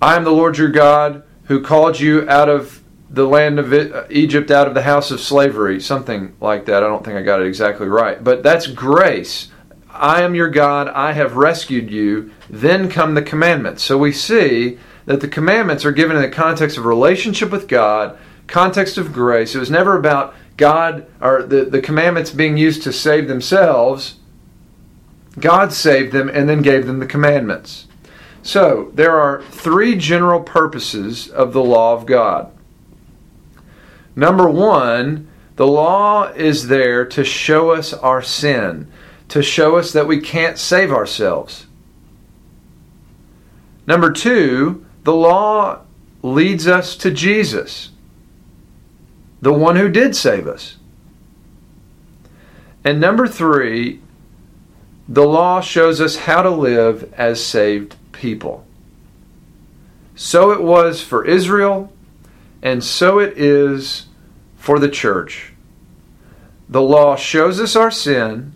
I 0.00 0.14
am 0.14 0.22
the 0.22 0.30
Lord 0.30 0.58
your 0.58 0.68
God 0.68 1.24
who 1.46 1.60
called 1.60 1.98
you 1.98 2.24
out 2.30 2.48
of 2.48 2.80
the 3.10 3.26
land 3.26 3.58
of 3.58 4.12
Egypt, 4.12 4.52
out 4.52 4.68
of 4.68 4.74
the 4.74 4.82
house 4.82 5.10
of 5.10 5.20
slavery, 5.20 5.80
something 5.80 6.36
like 6.40 6.66
that. 6.66 6.84
I 6.84 6.86
don't 6.86 7.04
think 7.04 7.16
I 7.16 7.22
got 7.22 7.40
it 7.40 7.48
exactly 7.48 7.88
right. 7.88 8.22
But 8.22 8.44
that's 8.44 8.68
grace. 8.68 9.50
I 9.90 10.22
am 10.22 10.36
your 10.36 10.50
God, 10.50 10.86
I 10.86 11.14
have 11.14 11.34
rescued 11.34 11.90
you. 11.90 12.30
Then 12.48 12.88
come 12.88 13.14
the 13.14 13.22
commandments. 13.22 13.82
So 13.82 13.98
we 13.98 14.12
see 14.12 14.78
that 15.08 15.20
the 15.20 15.28
commandments 15.28 15.86
are 15.86 15.92
given 15.92 16.16
in 16.16 16.22
the 16.22 16.28
context 16.28 16.76
of 16.76 16.84
relationship 16.84 17.50
with 17.50 17.66
God, 17.66 18.18
context 18.46 18.98
of 18.98 19.12
grace. 19.12 19.54
It 19.54 19.58
was 19.58 19.70
never 19.70 19.96
about 19.96 20.34
God 20.58 21.06
or 21.20 21.42
the, 21.42 21.64
the 21.64 21.80
commandments 21.80 22.30
being 22.30 22.58
used 22.58 22.82
to 22.82 22.92
save 22.92 23.26
themselves. 23.26 24.16
God 25.38 25.72
saved 25.72 26.12
them 26.12 26.28
and 26.28 26.46
then 26.46 26.60
gave 26.60 26.86
them 26.86 26.98
the 26.98 27.06
commandments. 27.06 27.86
So, 28.42 28.90
there 28.94 29.18
are 29.18 29.42
three 29.44 29.96
general 29.96 30.42
purposes 30.42 31.28
of 31.28 31.52
the 31.54 31.64
law 31.64 31.94
of 31.94 32.06
God. 32.06 32.52
Number 34.14 34.48
one, 34.48 35.28
the 35.56 35.66
law 35.66 36.24
is 36.32 36.68
there 36.68 37.04
to 37.06 37.24
show 37.24 37.70
us 37.70 37.92
our 37.92 38.20
sin 38.20 38.90
to 39.28 39.42
show 39.42 39.76
us 39.76 39.92
that 39.92 40.06
we 40.06 40.20
can't 40.20 40.58
save 40.58 40.90
ourselves. 40.90 41.66
Number 43.86 44.10
two, 44.10 44.84
the 45.08 45.14
law 45.14 45.80
leads 46.22 46.68
us 46.68 46.94
to 46.94 47.10
Jesus, 47.10 47.92
the 49.40 49.54
one 49.54 49.76
who 49.76 49.88
did 49.88 50.14
save 50.14 50.46
us. 50.46 50.76
And 52.84 53.00
number 53.00 53.26
three, 53.26 54.02
the 55.08 55.24
law 55.24 55.62
shows 55.62 56.02
us 56.02 56.16
how 56.16 56.42
to 56.42 56.50
live 56.50 57.10
as 57.14 57.42
saved 57.42 57.96
people. 58.12 58.66
So 60.14 60.50
it 60.50 60.60
was 60.60 61.00
for 61.00 61.24
Israel, 61.24 61.90
and 62.60 62.84
so 62.84 63.18
it 63.18 63.38
is 63.38 64.08
for 64.58 64.78
the 64.78 64.90
church. 64.90 65.54
The 66.68 66.82
law 66.82 67.16
shows 67.16 67.58
us 67.60 67.74
our 67.74 67.90
sin 67.90 68.52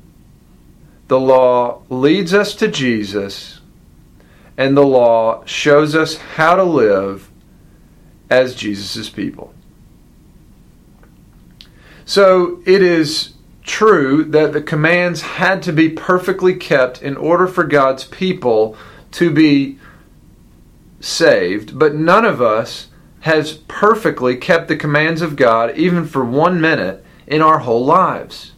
the 1.08 1.18
law 1.18 1.80
leads 1.88 2.34
us 2.34 2.54
to 2.56 2.68
Jesus, 2.68 3.61
and 4.56 4.76
the 4.76 4.86
law 4.86 5.44
shows 5.44 5.94
us 5.94 6.16
how 6.16 6.54
to 6.54 6.64
live 6.64 7.30
as 8.30 8.54
Jesus' 8.54 9.08
people. 9.08 9.54
So 12.04 12.62
it 12.66 12.82
is 12.82 13.34
true 13.62 14.24
that 14.24 14.52
the 14.52 14.62
commands 14.62 15.22
had 15.22 15.62
to 15.62 15.72
be 15.72 15.88
perfectly 15.88 16.54
kept 16.54 17.02
in 17.02 17.16
order 17.16 17.46
for 17.46 17.64
God's 17.64 18.04
people 18.04 18.76
to 19.12 19.30
be 19.30 19.78
saved, 21.00 21.78
but 21.78 21.94
none 21.94 22.24
of 22.24 22.42
us 22.42 22.88
has 23.20 23.54
perfectly 23.68 24.36
kept 24.36 24.68
the 24.68 24.76
commands 24.76 25.22
of 25.22 25.36
God 25.36 25.76
even 25.76 26.06
for 26.06 26.24
one 26.24 26.60
minute 26.60 27.04
in 27.26 27.40
our 27.40 27.60
whole 27.60 27.84
lives 27.84 28.52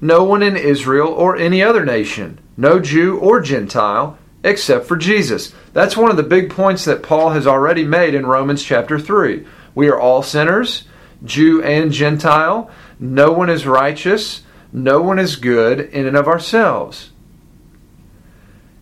no 0.00 0.24
one 0.24 0.42
in 0.42 0.56
Israel 0.56 1.08
or 1.08 1.36
any 1.36 1.62
other 1.62 1.84
nation, 1.84 2.38
no 2.56 2.78
Jew 2.80 3.18
or 3.18 3.40
Gentile, 3.40 4.18
except 4.42 4.86
for 4.86 4.96
Jesus. 4.96 5.54
That's 5.72 5.96
one 5.96 6.10
of 6.10 6.16
the 6.16 6.22
big 6.22 6.50
points 6.50 6.84
that 6.84 7.02
Paul 7.02 7.30
has 7.30 7.46
already 7.46 7.84
made 7.84 8.14
in 8.14 8.26
Romans 8.26 8.62
chapter 8.62 8.98
3. 8.98 9.46
We 9.74 9.88
are 9.88 10.00
all 10.00 10.22
sinners, 10.22 10.84
Jew 11.24 11.62
and 11.62 11.92
Gentile. 11.92 12.70
No 12.98 13.32
one 13.32 13.50
is 13.50 13.66
righteous, 13.66 14.42
no 14.72 15.00
one 15.00 15.18
is 15.18 15.36
good 15.36 15.80
in 15.80 16.06
and 16.06 16.16
of 16.16 16.28
ourselves. 16.28 17.10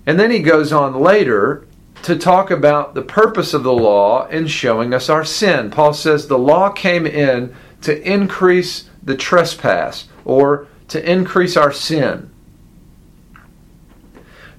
And 0.07 0.19
then 0.19 0.31
he 0.31 0.41
goes 0.41 0.73
on 0.73 0.95
later 0.95 1.67
to 2.03 2.17
talk 2.17 2.51
about 2.51 2.95
the 2.95 3.03
purpose 3.03 3.53
of 3.53 3.63
the 3.63 3.73
law 3.73 4.27
in 4.29 4.47
showing 4.47 4.95
us 4.95 5.09
our 5.09 5.25
sin. 5.25 5.71
Paul 5.71 5.93
says 5.93 6.27
the 6.27 6.39
law 6.39 6.71
came 6.71 7.07
in 7.07 7.55
to 7.83 8.11
increase 8.11 8.89
the 9.03 9.17
trespass 9.17 10.09
or 10.25 10.67
to 10.89 11.11
increase 11.11 11.57
our 11.57 11.73
sin. 11.73 12.31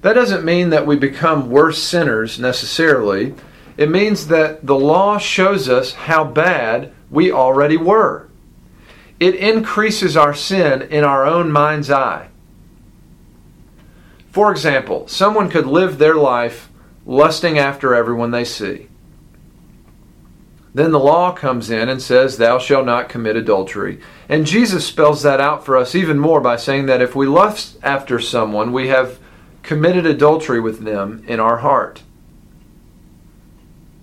That 0.02 0.14
doesn't 0.14 0.44
mean 0.44 0.70
that 0.70 0.86
we 0.86 0.96
become 0.96 1.50
worse 1.50 1.82
sinners 1.82 2.38
necessarily. 2.38 3.34
It 3.76 3.90
means 3.90 4.28
that 4.28 4.66
the 4.66 4.78
law 4.78 5.18
shows 5.18 5.68
us 5.68 5.92
how 5.92 6.24
bad 6.24 6.92
we 7.10 7.30
already 7.30 7.76
were. 7.76 8.28
It 9.18 9.34
increases 9.34 10.16
our 10.16 10.34
sin 10.34 10.82
in 10.82 11.04
our 11.04 11.26
own 11.26 11.52
mind's 11.52 11.90
eye. 11.90 12.28
For 14.30 14.50
example, 14.50 15.06
someone 15.08 15.50
could 15.50 15.66
live 15.66 15.98
their 15.98 16.14
life 16.14 16.70
lusting 17.04 17.58
after 17.58 17.94
everyone 17.94 18.30
they 18.30 18.44
see. 18.44 18.88
Then 20.72 20.92
the 20.92 21.00
law 21.00 21.32
comes 21.32 21.68
in 21.68 21.88
and 21.88 22.00
says, 22.00 22.38
Thou 22.38 22.58
shalt 22.58 22.86
not 22.86 23.08
commit 23.08 23.36
adultery. 23.36 24.00
And 24.28 24.46
Jesus 24.46 24.86
spells 24.86 25.22
that 25.22 25.40
out 25.40 25.64
for 25.64 25.76
us 25.76 25.94
even 25.94 26.18
more 26.18 26.40
by 26.40 26.56
saying 26.56 26.86
that 26.86 27.02
if 27.02 27.14
we 27.16 27.26
lust 27.26 27.76
after 27.82 28.20
someone, 28.20 28.72
we 28.72 28.88
have 28.88 29.18
committed 29.62 30.06
adultery 30.06 30.60
with 30.60 30.80
them 30.84 31.24
in 31.26 31.40
our 31.40 31.58
heart. 31.58 32.02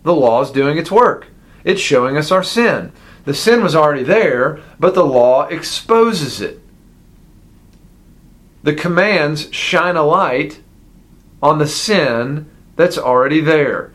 The 0.04 0.16
law 0.16 0.42
is 0.42 0.52
doing 0.52 0.78
its 0.78 0.92
work, 0.92 1.28
it's 1.64 1.82
showing 1.82 2.18
us 2.18 2.32
our 2.32 2.44
sin. 2.44 2.92
The 3.26 3.34
sin 3.34 3.62
was 3.62 3.76
already 3.76 4.04
there, 4.04 4.62
but 4.80 4.94
the 4.94 5.04
law 5.04 5.48
exposes 5.48 6.40
it. 6.40 6.62
The 8.64 8.74
commands 8.74 9.54
shine 9.54 9.98
a 9.98 10.04
light 10.04 10.62
on 11.44 11.58
the 11.58 11.68
sin 11.68 12.50
that's 12.78 12.98
already 12.98 13.42
there. 13.42 13.92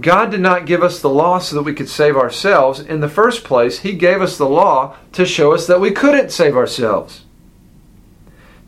God 0.00 0.30
did 0.30 0.40
not 0.40 0.66
give 0.66 0.82
us 0.82 1.00
the 1.00 1.10
law 1.10 1.38
so 1.38 1.56
that 1.56 1.64
we 1.64 1.74
could 1.74 1.88
save 1.88 2.16
ourselves. 2.16 2.78
In 2.78 3.00
the 3.00 3.08
first 3.08 3.42
place, 3.42 3.80
He 3.80 3.94
gave 3.94 4.22
us 4.22 4.38
the 4.38 4.48
law 4.48 4.96
to 5.12 5.26
show 5.26 5.52
us 5.52 5.66
that 5.66 5.80
we 5.80 5.90
couldn't 5.90 6.30
save 6.30 6.56
ourselves. 6.56 7.24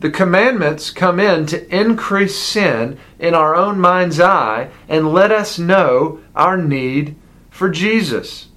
The 0.01 0.11
commandments 0.11 0.91
come 0.91 1.19
in 1.19 1.45
to 1.47 1.75
increase 1.75 2.37
sin 2.37 2.99
in 3.17 3.33
our 3.33 3.55
own 3.55 3.79
mind's 3.79 4.19
eye 4.19 4.69
and 4.89 5.13
let 5.13 5.31
us 5.31 5.57
know 5.57 6.19
our 6.35 6.57
need 6.57 7.15
for 7.49 7.69
Jesus. 7.69 8.49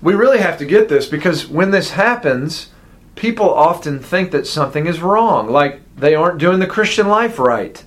We 0.00 0.14
really 0.14 0.38
have 0.38 0.58
to 0.58 0.64
get 0.64 0.88
this 0.88 1.06
because 1.06 1.46
when 1.46 1.70
this 1.70 1.90
happens, 1.90 2.70
people 3.14 3.52
often 3.52 3.98
think 3.98 4.30
that 4.30 4.46
something 4.46 4.86
is 4.86 5.00
wrong, 5.00 5.50
like 5.50 5.80
they 5.96 6.14
aren't 6.14 6.38
doing 6.38 6.60
the 6.60 6.66
Christian 6.66 7.08
life 7.08 7.38
right 7.38 7.84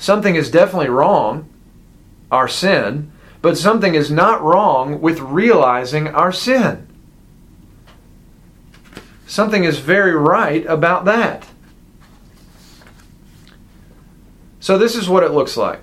something 0.00 0.34
is 0.34 0.50
definitely 0.50 0.88
wrong, 0.88 1.48
our 2.32 2.48
sin, 2.48 3.12
but 3.42 3.56
something 3.56 3.94
is 3.94 4.10
not 4.10 4.42
wrong 4.42 5.00
with 5.00 5.20
realizing 5.20 6.08
our 6.08 6.32
sin. 6.32 6.88
Something 9.30 9.62
is 9.62 9.78
very 9.78 10.12
right 10.12 10.66
about 10.66 11.04
that. 11.04 11.46
So, 14.58 14.76
this 14.76 14.96
is 14.96 15.08
what 15.08 15.22
it 15.22 15.30
looks 15.30 15.56
like. 15.56 15.78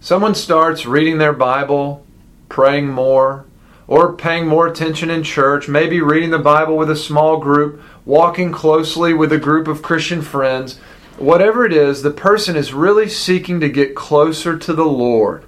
Someone 0.00 0.34
starts 0.34 0.86
reading 0.86 1.18
their 1.18 1.34
Bible, 1.34 2.06
praying 2.48 2.88
more, 2.88 3.44
or 3.86 4.14
paying 4.14 4.46
more 4.46 4.66
attention 4.66 5.10
in 5.10 5.22
church, 5.22 5.68
maybe 5.68 6.00
reading 6.00 6.30
the 6.30 6.38
Bible 6.38 6.78
with 6.78 6.88
a 6.88 6.96
small 6.96 7.36
group, 7.36 7.82
walking 8.06 8.50
closely 8.50 9.12
with 9.12 9.32
a 9.32 9.38
group 9.38 9.68
of 9.68 9.82
Christian 9.82 10.22
friends, 10.22 10.78
whatever 11.18 11.66
it 11.66 11.74
is, 11.74 12.00
the 12.00 12.10
person 12.10 12.56
is 12.56 12.72
really 12.72 13.10
seeking 13.10 13.60
to 13.60 13.68
get 13.68 13.94
closer 13.94 14.56
to 14.56 14.72
the 14.72 14.86
Lord. 14.86 15.44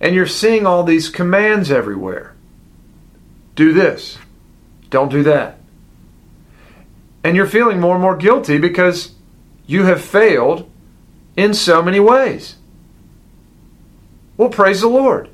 and 0.00 0.14
you're 0.14 0.28
seeing 0.28 0.64
all 0.64 0.84
these 0.84 1.08
commands 1.08 1.72
everywhere. 1.72 2.36
Do 3.58 3.72
this. 3.72 4.18
Don't 4.88 5.10
do 5.10 5.24
that. 5.24 5.58
And 7.24 7.34
you're 7.34 7.44
feeling 7.44 7.80
more 7.80 7.96
and 7.96 8.02
more 8.02 8.16
guilty 8.16 8.56
because 8.56 9.16
you 9.66 9.82
have 9.82 10.00
failed 10.00 10.70
in 11.36 11.54
so 11.54 11.82
many 11.82 11.98
ways. 11.98 12.54
Well, 14.36 14.48
praise 14.48 14.80
the 14.80 14.86
Lord. 14.86 15.28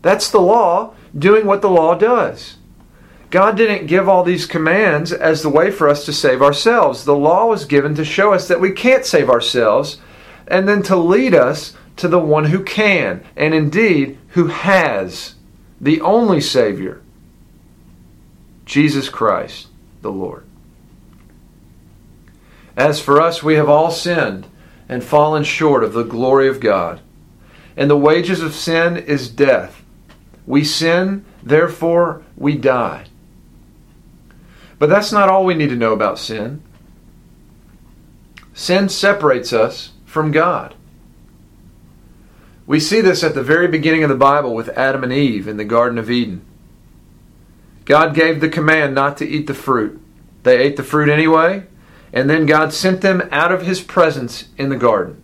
That's 0.00 0.30
the 0.30 0.40
law 0.40 0.94
doing 1.18 1.44
what 1.44 1.60
the 1.60 1.68
law 1.68 1.96
does. 1.96 2.56
God 3.30 3.56
didn't 3.56 3.88
give 3.88 4.08
all 4.08 4.22
these 4.22 4.46
commands 4.46 5.12
as 5.12 5.42
the 5.42 5.48
way 5.48 5.72
for 5.72 5.88
us 5.88 6.04
to 6.04 6.12
save 6.12 6.42
ourselves. 6.42 7.04
The 7.04 7.16
law 7.16 7.46
was 7.46 7.64
given 7.64 7.96
to 7.96 8.04
show 8.04 8.32
us 8.32 8.46
that 8.46 8.60
we 8.60 8.70
can't 8.70 9.04
save 9.04 9.28
ourselves 9.28 9.98
and 10.46 10.68
then 10.68 10.84
to 10.84 10.94
lead 10.94 11.34
us 11.34 11.74
to 11.96 12.06
the 12.06 12.20
one 12.20 12.44
who 12.44 12.62
can, 12.62 13.24
and 13.34 13.52
indeed 13.54 14.18
who 14.28 14.46
has, 14.46 15.34
the 15.80 16.00
only 16.00 16.40
Savior, 16.40 17.02
Jesus 18.70 19.08
Christ 19.08 19.66
the 20.00 20.12
Lord. 20.12 20.44
As 22.76 23.00
for 23.00 23.20
us, 23.20 23.42
we 23.42 23.56
have 23.56 23.68
all 23.68 23.90
sinned 23.90 24.46
and 24.88 25.02
fallen 25.02 25.42
short 25.42 25.82
of 25.82 25.92
the 25.92 26.04
glory 26.04 26.46
of 26.46 26.60
God. 26.60 27.00
And 27.76 27.90
the 27.90 27.96
wages 27.96 28.40
of 28.40 28.54
sin 28.54 28.96
is 28.96 29.28
death. 29.28 29.82
We 30.46 30.62
sin, 30.62 31.24
therefore 31.42 32.22
we 32.36 32.56
die. 32.56 33.06
But 34.78 34.88
that's 34.88 35.10
not 35.10 35.28
all 35.28 35.44
we 35.44 35.54
need 35.54 35.70
to 35.70 35.76
know 35.76 35.92
about 35.92 36.20
sin. 36.20 36.62
Sin 38.54 38.88
separates 38.88 39.52
us 39.52 39.90
from 40.04 40.30
God. 40.30 40.76
We 42.68 42.78
see 42.78 43.00
this 43.00 43.24
at 43.24 43.34
the 43.34 43.42
very 43.42 43.66
beginning 43.66 44.04
of 44.04 44.10
the 44.10 44.14
Bible 44.14 44.54
with 44.54 44.68
Adam 44.70 45.02
and 45.02 45.12
Eve 45.12 45.48
in 45.48 45.56
the 45.56 45.64
Garden 45.64 45.98
of 45.98 46.08
Eden. 46.08 46.46
God 47.90 48.14
gave 48.14 48.40
the 48.40 48.48
command 48.48 48.94
not 48.94 49.16
to 49.16 49.26
eat 49.26 49.48
the 49.48 49.52
fruit. 49.52 50.00
They 50.44 50.58
ate 50.58 50.76
the 50.76 50.84
fruit 50.84 51.08
anyway, 51.08 51.64
and 52.12 52.30
then 52.30 52.46
God 52.46 52.72
sent 52.72 53.00
them 53.00 53.28
out 53.32 53.50
of 53.50 53.62
his 53.62 53.80
presence 53.80 54.44
in 54.56 54.68
the 54.68 54.76
garden. 54.76 55.20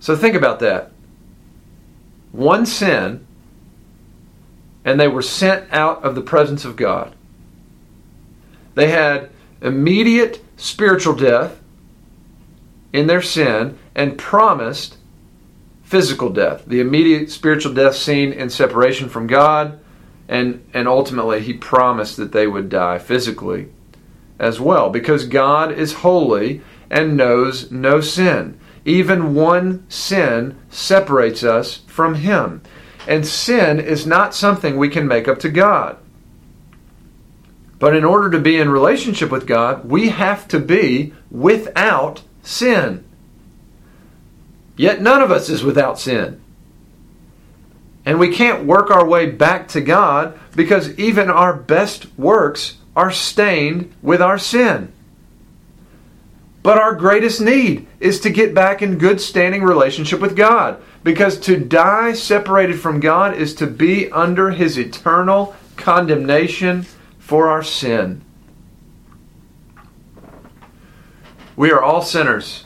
So 0.00 0.16
think 0.16 0.34
about 0.34 0.58
that. 0.58 0.90
One 2.32 2.66
sin, 2.66 3.24
and 4.84 4.98
they 4.98 5.06
were 5.06 5.22
sent 5.22 5.72
out 5.72 6.02
of 6.02 6.16
the 6.16 6.22
presence 6.22 6.64
of 6.64 6.74
God. 6.74 7.14
They 8.74 8.90
had 8.90 9.30
immediate 9.60 10.42
spiritual 10.56 11.14
death 11.14 11.60
in 12.92 13.06
their 13.06 13.22
sin 13.22 13.78
and 13.94 14.18
promised 14.18 14.96
physical 15.84 16.30
death, 16.30 16.64
the 16.66 16.80
immediate 16.80 17.30
spiritual 17.30 17.74
death 17.74 17.94
seen 17.94 18.32
in 18.32 18.50
separation 18.50 19.08
from 19.08 19.28
God, 19.28 19.78
and, 20.32 20.64
and 20.72 20.88
ultimately 20.88 21.42
he 21.42 21.52
promised 21.52 22.16
that 22.16 22.32
they 22.32 22.46
would 22.46 22.70
die 22.70 22.98
physically 22.98 23.68
as 24.38 24.58
well, 24.58 24.88
because 24.88 25.26
God 25.26 25.70
is 25.70 25.92
holy 25.92 26.62
and 26.88 27.18
knows 27.18 27.70
no 27.70 28.00
sin. 28.00 28.58
Even 28.86 29.34
one 29.34 29.84
sin 29.90 30.58
separates 30.70 31.44
us 31.44 31.82
from 31.86 32.14
him. 32.14 32.62
And 33.06 33.26
sin 33.26 33.78
is 33.78 34.06
not 34.06 34.34
something 34.34 34.78
we 34.78 34.88
can 34.88 35.06
make 35.06 35.28
up 35.28 35.38
to 35.40 35.50
God. 35.50 35.98
But 37.78 37.94
in 37.94 38.02
order 38.02 38.30
to 38.30 38.38
be 38.38 38.58
in 38.58 38.70
relationship 38.70 39.30
with 39.30 39.46
God, 39.46 39.84
we 39.84 40.08
have 40.08 40.48
to 40.48 40.58
be 40.58 41.12
without 41.30 42.22
sin. 42.42 43.04
Yet 44.78 45.02
none 45.02 45.20
of 45.20 45.30
us 45.30 45.50
is 45.50 45.62
without 45.62 46.00
sin. 46.00 46.40
And 48.04 48.18
we 48.18 48.32
can't 48.32 48.64
work 48.64 48.90
our 48.90 49.06
way 49.06 49.30
back 49.30 49.68
to 49.68 49.80
God 49.80 50.38
because 50.56 50.98
even 50.98 51.30
our 51.30 51.54
best 51.54 52.06
works 52.18 52.78
are 52.96 53.12
stained 53.12 53.92
with 54.02 54.20
our 54.20 54.38
sin. 54.38 54.92
But 56.62 56.78
our 56.78 56.94
greatest 56.94 57.40
need 57.40 57.86
is 58.00 58.20
to 58.20 58.30
get 58.30 58.54
back 58.54 58.82
in 58.82 58.98
good 58.98 59.20
standing 59.20 59.62
relationship 59.62 60.20
with 60.20 60.36
God. 60.36 60.82
Because 61.02 61.38
to 61.40 61.56
die 61.56 62.12
separated 62.12 62.78
from 62.78 63.00
God 63.00 63.36
is 63.36 63.54
to 63.56 63.66
be 63.66 64.10
under 64.12 64.50
His 64.50 64.78
eternal 64.78 65.56
condemnation 65.76 66.86
for 67.18 67.48
our 67.48 67.62
sin. 67.62 68.22
We 71.56 71.72
are 71.72 71.82
all 71.82 72.02
sinners. 72.02 72.64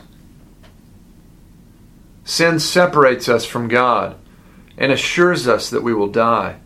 Sin 2.23 2.59
separates 2.59 3.27
us 3.27 3.45
from 3.45 3.67
God 3.67 4.15
and 4.77 4.91
assures 4.91 5.47
us 5.47 5.69
that 5.69 5.83
we 5.83 5.93
will 5.93 6.07
die. 6.07 6.57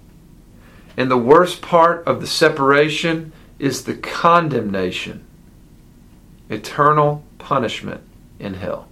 And 0.97 1.09
the 1.09 1.17
worst 1.17 1.61
part 1.61 2.05
of 2.05 2.19
the 2.19 2.27
separation 2.27 3.31
is 3.57 3.83
the 3.83 3.93
condemnation, 3.93 5.25
eternal 6.49 7.23
punishment 7.37 8.01
in 8.39 8.55
hell. 8.55 8.87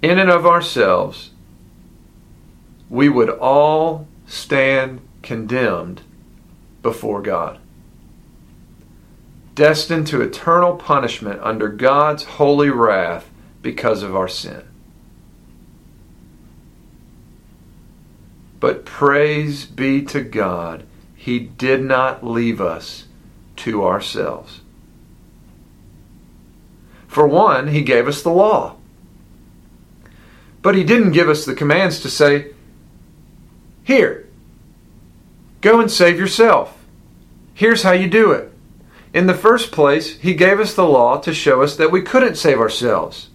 In 0.00 0.18
and 0.18 0.30
of 0.30 0.46
ourselves, 0.46 1.30
we 2.88 3.08
would 3.08 3.28
all 3.28 4.06
stand 4.26 5.00
condemned 5.22 6.02
before 6.82 7.20
God, 7.20 7.58
destined 9.54 10.06
to 10.06 10.22
eternal 10.22 10.76
punishment 10.76 11.40
under 11.42 11.68
God's 11.68 12.24
holy 12.24 12.70
wrath 12.70 13.28
because 13.60 14.02
of 14.02 14.14
our 14.14 14.28
sin. 14.28 14.67
But 18.60 18.84
praise 18.84 19.64
be 19.64 20.02
to 20.06 20.22
God, 20.22 20.84
He 21.14 21.38
did 21.38 21.82
not 21.82 22.24
leave 22.24 22.60
us 22.60 23.04
to 23.56 23.84
ourselves. 23.84 24.60
For 27.06 27.26
one, 27.26 27.68
He 27.68 27.82
gave 27.82 28.08
us 28.08 28.22
the 28.22 28.30
law. 28.30 28.76
But 30.60 30.74
He 30.74 30.84
didn't 30.84 31.12
give 31.12 31.28
us 31.28 31.44
the 31.44 31.54
commands 31.54 32.00
to 32.00 32.10
say, 32.10 32.52
Here, 33.84 34.26
go 35.60 35.80
and 35.80 35.90
save 35.90 36.18
yourself. 36.18 36.76
Here's 37.54 37.82
how 37.82 37.92
you 37.92 38.08
do 38.08 38.32
it. 38.32 38.52
In 39.14 39.26
the 39.26 39.34
first 39.34 39.72
place, 39.72 40.18
He 40.18 40.34
gave 40.34 40.60
us 40.60 40.74
the 40.74 40.86
law 40.86 41.18
to 41.20 41.32
show 41.32 41.62
us 41.62 41.76
that 41.76 41.92
we 41.92 42.02
couldn't 42.02 42.36
save 42.36 42.58
ourselves 42.58 43.28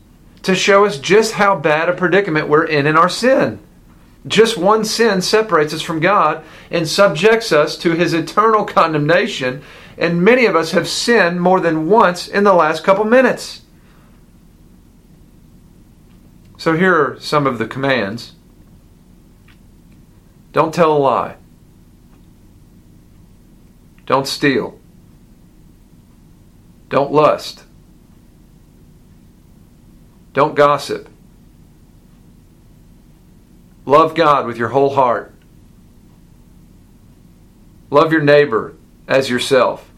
to 0.44 0.56
show 0.56 0.86
us 0.86 0.98
just 0.98 1.34
how 1.34 1.56
bad 1.56 1.90
a 1.90 1.94
predicament 1.94 2.48
we're 2.48 2.66
in 2.66 2.86
in 2.86 2.98
our 2.98 3.10
sin. 3.10 3.60
Just 4.26 4.58
one 4.58 4.86
sin 4.86 5.22
separates 5.22 5.74
us 5.74 5.82
from 5.82 6.00
God 6.00 6.44
and 6.72 6.88
subjects 6.88 7.52
us 7.52 7.78
to 7.80 7.92
his 7.92 8.14
eternal 8.14 8.64
condemnation, 8.66 9.62
and 9.98 10.24
many 10.24 10.46
of 10.46 10.56
us 10.56 10.72
have 10.72 10.88
sinned 10.88 11.42
more 11.42 11.60
than 11.60 11.90
once 11.90 12.28
in 12.28 12.44
the 12.44 12.54
last 12.54 12.84
couple 12.84 13.04
minutes. 13.04 13.62
So 16.58 16.78
here 16.78 16.96
are 16.96 17.20
some 17.20 17.46
of 17.46 17.58
the 17.58 17.68
commands. 17.68 18.34
Don't 20.54 20.74
tell 20.74 20.96
a 20.96 20.98
lie. 20.98 21.36
Don't 24.06 24.28
steal. 24.28 24.80
Don't 26.88 27.12
lust. 27.12 27.64
Don't 30.32 30.56
gossip. 30.56 31.10
Love 33.86 34.16
God 34.16 34.46
with 34.46 34.58
your 34.58 34.70
whole 34.70 34.96
heart. 34.96 35.34
Love 37.90 38.12
your 38.12 38.22
neighbor 38.22 38.76
as 39.08 39.30
yourself. 39.30 39.90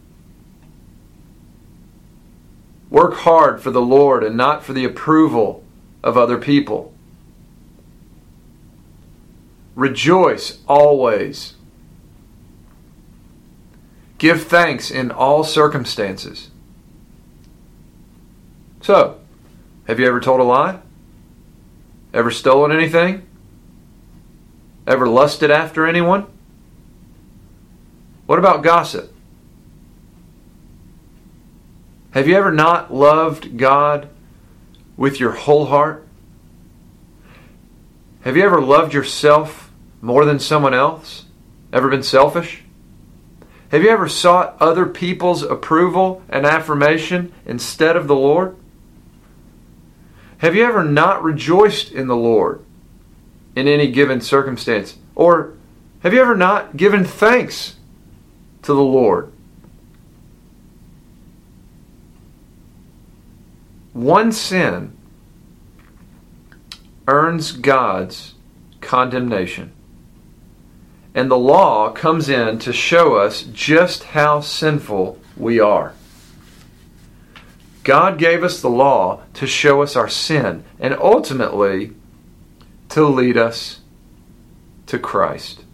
Work 2.89 3.15
hard 3.15 3.61
for 3.61 3.71
the 3.71 3.81
Lord 3.81 4.23
and 4.23 4.35
not 4.35 4.63
for 4.63 4.73
the 4.73 4.85
approval 4.85 5.63
of 6.03 6.17
other 6.17 6.37
people. 6.37 6.93
Rejoice 9.75 10.59
always. 10.67 11.55
Give 14.17 14.41
thanks 14.41 14.89
in 14.89 15.11
all 15.11 15.43
circumstances. 15.43 16.49
So, 18.81 19.19
have 19.87 19.99
you 19.99 20.07
ever 20.07 20.19
told 20.19 20.39
a 20.39 20.43
lie? 20.43 20.79
Ever 22.13 22.31
stolen 22.31 22.71
anything? 22.71 23.24
Ever 24.87 25.07
lusted 25.07 25.49
after 25.49 25.85
anyone? 25.85 26.27
What 28.25 28.39
about 28.39 28.63
gossip? 28.63 29.13
Have 32.11 32.27
you 32.27 32.35
ever 32.35 32.51
not 32.51 32.93
loved 32.93 33.57
God 33.57 34.09
with 34.95 35.19
your 35.19 35.31
whole 35.31 35.65
heart? 35.65 36.07
Have 38.21 38.37
you 38.37 38.43
ever 38.43 38.61
loved 38.61 38.93
yourself 38.93 39.71
more 40.01 40.25
than 40.25 40.39
someone 40.39 40.73
else? 40.73 41.25
Ever 41.71 41.89
been 41.89 42.03
selfish? 42.03 42.63
Have 43.69 43.83
you 43.83 43.89
ever 43.89 44.07
sought 44.07 44.55
other 44.59 44.85
people's 44.85 45.43
approval 45.43 46.23
and 46.29 46.45
affirmation 46.45 47.33
instead 47.45 47.95
of 47.95 48.07
the 48.07 48.15
Lord? 48.15 48.55
Have 50.39 50.55
you 50.55 50.63
ever 50.63 50.83
not 50.83 51.23
rejoiced 51.23 51.91
in 51.91 52.07
the 52.07 52.15
Lord 52.15 52.64
in 53.55 53.67
any 53.67 53.91
given 53.91 54.21
circumstance? 54.21 54.97
Or 55.15 55.53
have 56.01 56.13
you 56.13 56.21
ever 56.21 56.35
not 56.35 56.77
given 56.77 57.05
thanks 57.05 57.75
to 58.63 58.73
the 58.73 58.83
Lord? 58.83 59.31
One 63.93 64.31
sin 64.31 64.95
earns 67.07 67.53
God's 67.53 68.33
condemnation. 68.81 69.71
And 71.13 71.31
the 71.31 71.37
law 71.37 71.91
comes 71.91 72.27
in 72.27 72.59
to 72.59 72.73
show 72.73 73.15
us 73.15 73.43
just 73.43 74.03
how 74.03 74.41
sinful 74.41 75.17
we 75.37 75.61
are. 75.61 75.93
God 77.85 78.17
gave 78.17 78.43
us 78.43 78.61
the 78.61 78.69
law 78.69 79.21
to 79.35 79.47
show 79.47 79.81
us 79.81 79.95
our 79.95 80.09
sin 80.09 80.65
and 80.79 80.93
ultimately 80.95 81.93
to 82.95 83.05
lead 83.05 83.35
us 83.35 83.81
to 84.85 84.97
Christ. 84.97 85.65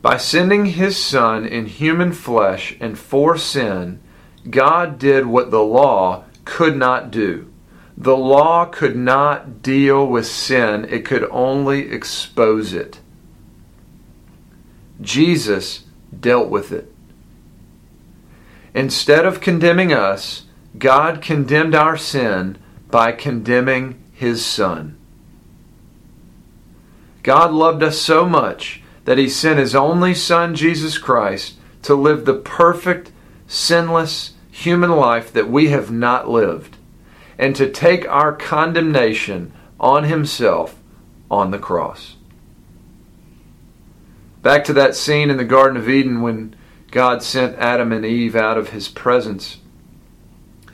By 0.00 0.16
sending 0.16 0.64
his 0.64 0.96
Son 0.96 1.44
in 1.44 1.66
human 1.66 2.12
flesh 2.12 2.74
and 2.80 2.98
for 2.98 3.36
sin, 3.36 4.00
God 4.48 4.98
did 4.98 5.26
what 5.26 5.50
the 5.50 5.62
law 5.62 6.24
could 6.46 6.78
not 6.78 7.10
do. 7.10 7.52
The 7.94 8.16
law 8.16 8.64
could 8.64 8.96
not 8.96 9.60
deal 9.60 10.06
with 10.06 10.26
sin, 10.26 10.86
it 10.88 11.04
could 11.04 11.28
only 11.30 11.92
expose 11.92 12.72
it. 12.72 13.00
Jesus 15.02 15.84
dealt 16.18 16.48
with 16.48 16.72
it. 16.72 16.90
Instead 18.72 19.26
of 19.26 19.42
condemning 19.42 19.92
us, 19.92 20.46
God 20.78 21.20
condemned 21.20 21.74
our 21.74 21.98
sin 21.98 22.56
by 22.90 23.12
condemning 23.12 24.02
his 24.14 24.42
Son. 24.42 24.96
God 27.22 27.52
loved 27.52 27.82
us 27.82 27.98
so 27.98 28.26
much 28.26 28.82
that 29.04 29.18
he 29.18 29.28
sent 29.28 29.58
his 29.58 29.74
only 29.74 30.14
Son, 30.14 30.54
Jesus 30.54 30.98
Christ, 30.98 31.54
to 31.82 31.94
live 31.94 32.24
the 32.24 32.34
perfect, 32.34 33.12
sinless 33.46 34.34
human 34.50 34.90
life 34.90 35.32
that 35.32 35.50
we 35.50 35.68
have 35.68 35.90
not 35.90 36.28
lived, 36.28 36.76
and 37.38 37.56
to 37.56 37.70
take 37.70 38.08
our 38.08 38.32
condemnation 38.32 39.52
on 39.80 40.04
himself 40.04 40.78
on 41.30 41.50
the 41.50 41.58
cross. 41.58 42.16
Back 44.42 44.64
to 44.64 44.72
that 44.72 44.96
scene 44.96 45.30
in 45.30 45.36
the 45.36 45.44
Garden 45.44 45.76
of 45.76 45.88
Eden 45.88 46.20
when 46.20 46.56
God 46.90 47.22
sent 47.22 47.58
Adam 47.58 47.92
and 47.92 48.04
Eve 48.04 48.34
out 48.34 48.58
of 48.58 48.70
his 48.70 48.88
presence. 48.88 49.58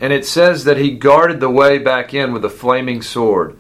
And 0.01 0.13
it 0.13 0.25
says 0.25 0.65
that 0.65 0.79
he 0.79 0.91
guarded 0.91 1.41
the 1.41 1.51
way 1.51 1.79
back 1.79 2.15
in 2.15 2.33
with 2.33 2.45
a 2.45 2.51
flaming 2.51 3.03
sword. 3.03 3.58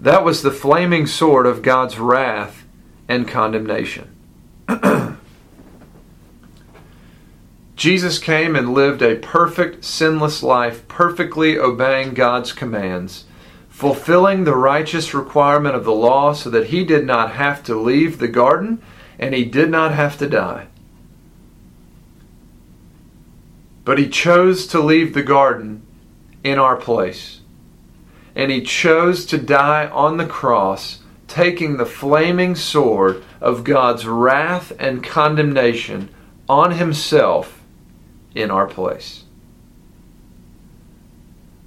That 0.00 0.24
was 0.24 0.42
the 0.42 0.50
flaming 0.50 1.06
sword 1.06 1.46
of 1.46 1.62
God's 1.62 1.98
wrath 1.98 2.64
and 3.08 3.26
condemnation. 3.26 4.10
Jesus 7.76 8.18
came 8.18 8.56
and 8.56 8.74
lived 8.74 9.02
a 9.02 9.16
perfect, 9.16 9.84
sinless 9.84 10.42
life, 10.42 10.86
perfectly 10.88 11.58
obeying 11.58 12.14
God's 12.14 12.52
commands, 12.52 13.24
fulfilling 13.68 14.44
the 14.44 14.56
righteous 14.56 15.12
requirement 15.14 15.74
of 15.74 15.84
the 15.84 15.92
law 15.92 16.32
so 16.32 16.50
that 16.50 16.68
he 16.68 16.84
did 16.84 17.04
not 17.04 17.32
have 17.32 17.62
to 17.64 17.74
leave 17.74 18.18
the 18.18 18.28
garden 18.28 18.82
and 19.18 19.34
he 19.34 19.44
did 19.44 19.70
not 19.70 19.92
have 19.92 20.18
to 20.18 20.28
die. 20.28 20.66
But 23.84 23.98
he 23.98 24.08
chose 24.08 24.66
to 24.68 24.80
leave 24.80 25.14
the 25.14 25.22
garden 25.22 25.86
in 26.42 26.58
our 26.58 26.76
place. 26.76 27.40
And 28.36 28.52
he 28.52 28.62
chose 28.62 29.26
to 29.26 29.38
die 29.38 29.88
on 29.88 30.18
the 30.18 30.26
cross, 30.26 31.00
taking 31.26 31.76
the 31.76 31.86
flaming 31.86 32.54
sword 32.54 33.24
of 33.40 33.64
God's 33.64 34.06
wrath 34.06 34.72
and 34.78 35.02
condemnation 35.02 36.10
on 36.48 36.72
himself 36.72 37.60
in 38.34 38.50
our 38.50 38.66
place. 38.66 39.24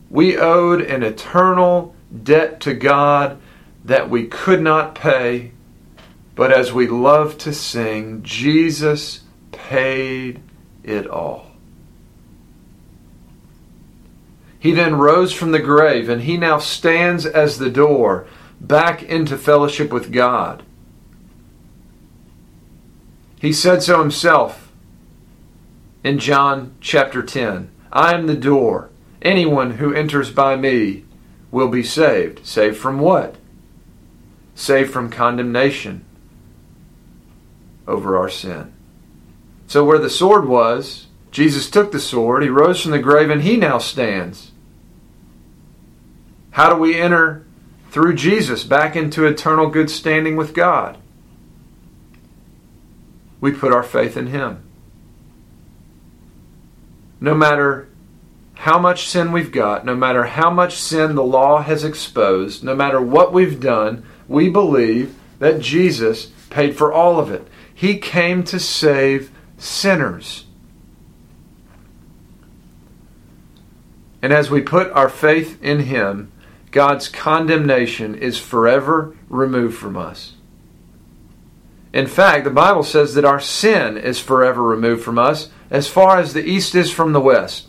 We 0.10 0.38
owed 0.38 0.82
an 0.82 1.04
eternal 1.04 1.96
debt 2.24 2.62
to 2.62 2.74
God 2.74 3.40
that 3.86 4.10
we 4.10 4.28
could 4.28 4.62
not 4.62 4.96
pay, 4.96 5.52
but 6.36 6.52
as 6.52 6.72
we 6.72 6.88
love 6.88 7.38
to 7.40 7.54
sing, 7.54 8.24
Jesus 8.24 9.22
paid 9.52 10.42
it 10.84 11.08
all. 11.08 11.49
He 14.60 14.72
then 14.74 14.96
rose 14.96 15.32
from 15.32 15.52
the 15.52 15.60
grave, 15.60 16.10
and 16.10 16.24
he 16.24 16.38
now 16.38 16.60
stands 16.60 17.26
as 17.26 17.58
the 17.58 17.70
door 17.70 18.28
back 18.60 19.02
into 19.02 19.38
fellowship 19.38 19.92
with 19.92 20.12
God. 20.12 20.64
He 23.40 23.54
said 23.54 23.82
so 23.82 24.02
himself 24.02 24.70
in 26.04 26.20
John 26.20 26.76
chapter 26.82 27.24
10 27.24 27.72
I 27.92 28.14
am 28.14 28.28
the 28.28 28.36
door. 28.36 28.90
Anyone 29.22 29.72
who 29.72 29.94
enters 29.94 30.32
by 30.32 30.56
me 30.56 31.06
will 31.52 31.70
be 31.70 31.84
saved. 31.84 32.46
Saved 32.46 32.78
from 32.78 33.00
what? 33.00 33.36
Saved 34.56 34.92
from 34.92 35.10
condemnation 35.10 36.06
over 37.88 38.18
our 38.18 38.30
sin. 38.30 38.72
So, 39.68 39.84
where 39.84 39.98
the 39.98 40.10
sword 40.10 40.48
was, 40.48 41.08
Jesus 41.32 41.70
took 41.70 41.92
the 41.92 42.00
sword, 42.00 42.44
he 42.44 42.50
rose 42.50 42.82
from 42.82 42.92
the 42.92 43.00
grave, 43.00 43.30
and 43.30 43.42
he 43.42 43.56
now 43.56 43.78
stands. 43.78 44.52
How 46.52 46.74
do 46.74 46.80
we 46.80 47.00
enter 47.00 47.46
through 47.92 48.16
Jesus 48.16 48.64
back 48.64 48.96
into 48.96 49.26
eternal 49.26 49.70
good 49.70 49.90
standing 49.90 50.36
with 50.36 50.54
God? 50.54 50.98
We 53.40 53.52
put 53.52 53.72
our 53.72 53.84
faith 53.84 54.18
in 54.18 54.28
him. 54.28 54.64
No 57.22 57.34
matter 57.34 57.88
how 58.56 58.78
much 58.78 59.08
sin 59.08 59.32
we've 59.32 59.52
got, 59.52 59.86
no 59.86 59.96
matter 59.96 60.26
how 60.26 60.50
much 60.50 60.76
sin 60.76 61.16
the 61.16 61.24
law 61.24 61.62
has 61.62 61.84
exposed, 61.84 62.64
no 62.64 62.76
matter 62.76 63.00
what 63.00 63.32
we've 63.32 63.60
done, 63.60 64.04
we 64.28 64.50
believe 64.50 65.16
that 65.40 65.62
Jesus 65.62 66.26
paid 66.50 66.78
for 66.78 66.92
all 66.92 67.20
of 67.20 67.32
it. 67.32 67.48
He 67.74 67.98
came 67.98 68.44
to 68.44 68.60
save 68.60 69.32
sinners. 69.58 70.46
And 74.22 74.34
as 74.34 74.50
we 74.52 74.62
put 74.62 74.92
our 74.92 75.10
faith 75.10 75.62
in 75.64 75.82
Him, 75.82 76.32
God's 76.72 77.08
condemnation 77.08 78.16
is 78.16 78.38
forever 78.38 79.16
removed 79.30 79.78
from 79.78 79.98
us. 79.98 80.34
In 81.94 82.06
fact, 82.06 82.44
the 82.44 82.52
Bible 82.52 82.84
says 82.84 83.16
that 83.16 83.26
our 83.26 83.40
sin 83.40 83.98
is 83.98 84.20
forever 84.20 84.62
removed 84.62 85.04
from 85.04 85.18
us 85.18 85.50
as 85.72 85.88
far 85.88 86.20
as 86.20 86.34
the 86.34 86.48
east 86.48 86.76
is 86.76 86.92
from 86.92 87.14
the 87.14 87.22
west. 87.22 87.68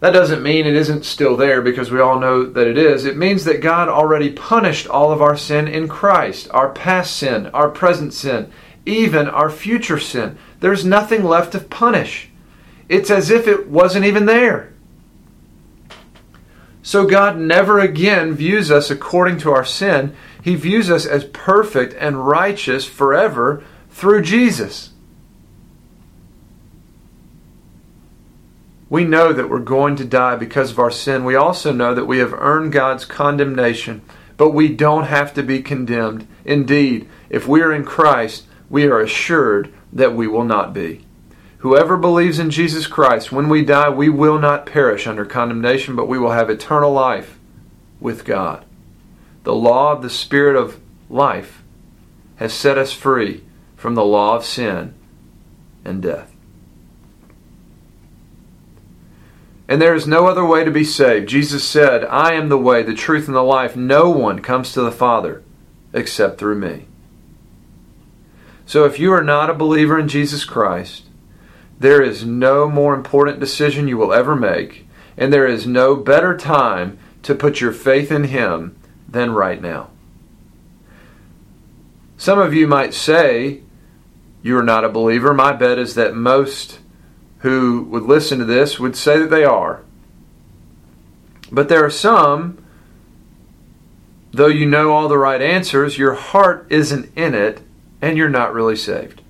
That 0.00 0.12
doesn't 0.12 0.42
mean 0.42 0.66
it 0.66 0.74
isn't 0.74 1.04
still 1.04 1.36
there 1.36 1.60
because 1.60 1.90
we 1.90 2.00
all 2.00 2.18
know 2.18 2.44
that 2.44 2.66
it 2.66 2.78
is. 2.78 3.04
It 3.04 3.18
means 3.18 3.44
that 3.44 3.60
God 3.60 3.88
already 3.88 4.30
punished 4.30 4.86
all 4.86 5.12
of 5.12 5.20
our 5.20 5.36
sin 5.36 5.68
in 5.68 5.88
Christ 5.88 6.48
our 6.52 6.70
past 6.70 7.16
sin, 7.16 7.46
our 7.48 7.68
present 7.68 8.14
sin, 8.14 8.50
even 8.86 9.28
our 9.28 9.50
future 9.50 9.98
sin. 9.98 10.38
There's 10.60 10.86
nothing 10.86 11.22
left 11.22 11.52
to 11.52 11.60
punish. 11.60 12.29
It's 12.90 13.08
as 13.08 13.30
if 13.30 13.46
it 13.46 13.68
wasn't 13.68 14.04
even 14.04 14.26
there. 14.26 14.72
So 16.82 17.06
God 17.06 17.38
never 17.38 17.78
again 17.78 18.34
views 18.34 18.68
us 18.68 18.90
according 18.90 19.38
to 19.38 19.52
our 19.52 19.64
sin. 19.64 20.16
He 20.42 20.56
views 20.56 20.90
us 20.90 21.06
as 21.06 21.24
perfect 21.26 21.94
and 22.00 22.26
righteous 22.26 22.86
forever 22.86 23.62
through 23.90 24.22
Jesus. 24.22 24.90
We 28.88 29.04
know 29.04 29.32
that 29.32 29.48
we're 29.48 29.60
going 29.60 29.94
to 29.94 30.04
die 30.04 30.34
because 30.34 30.72
of 30.72 30.80
our 30.80 30.90
sin. 30.90 31.24
We 31.24 31.36
also 31.36 31.72
know 31.72 31.94
that 31.94 32.06
we 32.06 32.18
have 32.18 32.34
earned 32.34 32.72
God's 32.72 33.04
condemnation, 33.04 34.02
but 34.36 34.50
we 34.50 34.66
don't 34.66 35.04
have 35.04 35.32
to 35.34 35.44
be 35.44 35.62
condemned. 35.62 36.26
Indeed, 36.44 37.08
if 37.28 37.46
we 37.46 37.62
are 37.62 37.72
in 37.72 37.84
Christ, 37.84 38.48
we 38.68 38.86
are 38.86 38.98
assured 38.98 39.72
that 39.92 40.16
we 40.16 40.26
will 40.26 40.42
not 40.42 40.74
be. 40.74 41.04
Whoever 41.60 41.98
believes 41.98 42.38
in 42.38 42.50
Jesus 42.50 42.86
Christ, 42.86 43.30
when 43.30 43.50
we 43.50 43.62
die, 43.62 43.90
we 43.90 44.08
will 44.08 44.38
not 44.38 44.64
perish 44.64 45.06
under 45.06 45.26
condemnation, 45.26 45.94
but 45.94 46.08
we 46.08 46.18
will 46.18 46.30
have 46.30 46.48
eternal 46.48 46.90
life 46.90 47.38
with 48.00 48.24
God. 48.24 48.64
The 49.44 49.54
law 49.54 49.92
of 49.92 50.00
the 50.00 50.08
Spirit 50.08 50.56
of 50.56 50.80
life 51.10 51.62
has 52.36 52.54
set 52.54 52.78
us 52.78 52.94
free 52.94 53.44
from 53.76 53.94
the 53.94 54.04
law 54.04 54.36
of 54.36 54.44
sin 54.44 54.94
and 55.84 56.00
death. 56.00 56.32
And 59.68 59.82
there 59.82 59.94
is 59.94 60.06
no 60.06 60.26
other 60.26 60.44
way 60.44 60.64
to 60.64 60.70
be 60.70 60.82
saved. 60.82 61.28
Jesus 61.28 61.62
said, 61.62 62.04
I 62.06 62.32
am 62.32 62.48
the 62.48 62.58
way, 62.58 62.82
the 62.82 62.94
truth, 62.94 63.26
and 63.26 63.36
the 63.36 63.42
life. 63.42 63.76
No 63.76 64.08
one 64.08 64.40
comes 64.40 64.72
to 64.72 64.80
the 64.80 64.90
Father 64.90 65.42
except 65.92 66.38
through 66.38 66.56
me. 66.56 66.86
So 68.64 68.86
if 68.86 68.98
you 68.98 69.12
are 69.12 69.22
not 69.22 69.50
a 69.50 69.54
believer 69.54 69.98
in 69.98 70.08
Jesus 70.08 70.44
Christ, 70.44 71.04
There 71.80 72.02
is 72.02 72.26
no 72.26 72.68
more 72.68 72.94
important 72.94 73.40
decision 73.40 73.88
you 73.88 73.96
will 73.96 74.12
ever 74.12 74.36
make, 74.36 74.86
and 75.16 75.32
there 75.32 75.46
is 75.46 75.66
no 75.66 75.96
better 75.96 76.36
time 76.36 76.98
to 77.22 77.34
put 77.34 77.60
your 77.60 77.72
faith 77.72 78.12
in 78.12 78.24
Him 78.24 78.78
than 79.08 79.32
right 79.32 79.60
now. 79.60 79.88
Some 82.18 82.38
of 82.38 82.52
you 82.52 82.66
might 82.66 82.92
say 82.92 83.62
you 84.42 84.58
are 84.58 84.62
not 84.62 84.84
a 84.84 84.90
believer. 84.90 85.32
My 85.32 85.52
bet 85.52 85.78
is 85.78 85.94
that 85.94 86.14
most 86.14 86.80
who 87.38 87.84
would 87.84 88.02
listen 88.02 88.38
to 88.40 88.44
this 88.44 88.78
would 88.78 88.94
say 88.94 89.18
that 89.18 89.30
they 89.30 89.44
are. 89.44 89.82
But 91.50 91.70
there 91.70 91.82
are 91.82 91.90
some, 91.90 92.62
though 94.32 94.48
you 94.48 94.66
know 94.66 94.92
all 94.92 95.08
the 95.08 95.16
right 95.16 95.40
answers, 95.40 95.96
your 95.96 96.12
heart 96.12 96.66
isn't 96.68 97.10
in 97.16 97.34
it 97.34 97.62
and 98.02 98.18
you're 98.18 98.28
not 98.28 98.52
really 98.52 98.76
saved. 98.76 99.22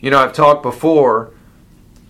You 0.00 0.10
know, 0.10 0.18
I've 0.18 0.32
talked 0.34 0.62
before 0.62 1.32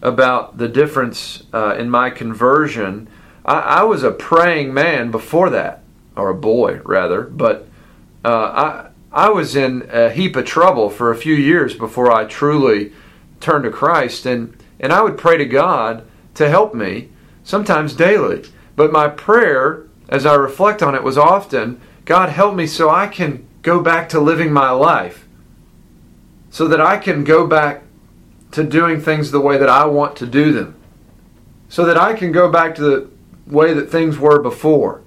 about 0.03 0.59
the 0.59 0.69
difference 0.69 1.45
uh, 1.53 1.77
in 1.79 1.89
my 1.89 2.11
conversion. 2.11 3.09
I, 3.45 3.61
I, 3.61 3.83
was 3.85 4.03
a 4.03 4.11
praying 4.11 4.75
man 4.75 5.11
before 5.11 5.51
that, 5.51 5.83
or 6.17 6.29
a 6.29 6.35
boy 6.35 6.81
rather, 6.85 7.23
but 7.23 7.69
uh, 8.25 8.29
I 8.29 8.91
I 9.13 9.31
was 9.31 9.57
in 9.57 9.89
a 9.91 10.11
heap 10.11 10.37
of 10.37 10.45
trouble 10.45 10.91
for 10.91 11.11
a 11.11 11.17
few 11.17 11.35
years 11.35 11.75
before 11.75 12.13
I 12.13 12.25
truly 12.25 12.93
turned 13.41 13.65
to 13.65 13.71
Christ, 13.71 14.27
and 14.27 14.57
and 14.81 14.93
I 14.93 15.03
would 15.03 15.17
pray 15.17 15.37
to 15.39 15.47
God 15.47 16.05
to 16.35 16.49
help 16.49 16.75
me, 16.75 17.09
sometimes 17.45 17.95
daily. 17.95 18.45
But 18.75 18.93
my 18.93 19.09
prayer, 19.09 19.85
as 20.09 20.27
I 20.27 20.35
reflect 20.35 20.83
on 20.83 20.95
it, 20.95 21.03
was 21.03 21.17
often, 21.17 21.81
God 22.05 22.29
help 22.29 22.55
me 22.55 22.67
so 22.67 22.91
I 22.91 23.07
can 23.07 23.47
go 23.63 23.81
back 23.81 24.09
to 24.11 24.21
living 24.21 24.53
my 24.53 24.71
life, 24.71 25.26
so 26.57 26.67
that 26.69 26.81
I 26.81 26.97
can 26.97 27.23
go 27.23 27.47
back 27.47 27.83
to 28.53 28.65
doing 28.65 28.99
things 28.99 29.31
the 29.31 29.41
way 29.41 29.59
that 29.59 29.69
I 29.69 29.85
want 29.85 30.17
to 30.17 30.27
do 30.27 30.53
them, 30.55 30.75
so 31.69 31.85
that 31.85 31.99
I 31.99 32.15
can 32.15 32.33
go 32.33 32.51
back 32.51 32.75
to 32.77 32.83
the 32.83 33.11
way 33.47 33.75
that 33.75 33.91
things 33.91 34.17
were 34.17 34.41
before. 34.41 35.03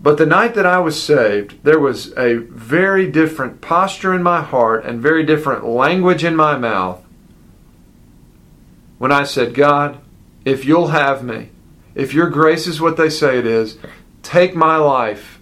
But 0.00 0.16
the 0.16 0.24
night 0.24 0.54
that 0.54 0.64
I 0.64 0.78
was 0.78 1.02
saved, 1.02 1.62
there 1.62 1.78
was 1.78 2.16
a 2.16 2.36
very 2.36 3.06
different 3.12 3.60
posture 3.60 4.14
in 4.14 4.22
my 4.22 4.40
heart 4.40 4.86
and 4.86 4.98
very 4.98 5.26
different 5.26 5.66
language 5.66 6.24
in 6.24 6.34
my 6.34 6.56
mouth 6.56 7.04
when 8.96 9.12
I 9.12 9.24
said, 9.24 9.52
God, 9.52 9.98
if 10.46 10.64
you'll 10.64 10.88
have 10.88 11.22
me, 11.22 11.50
if 11.94 12.14
your 12.14 12.30
grace 12.30 12.66
is 12.66 12.80
what 12.80 12.96
they 12.96 13.10
say 13.10 13.38
it 13.38 13.46
is, 13.46 13.76
take 14.22 14.56
my 14.56 14.78
life 14.78 15.38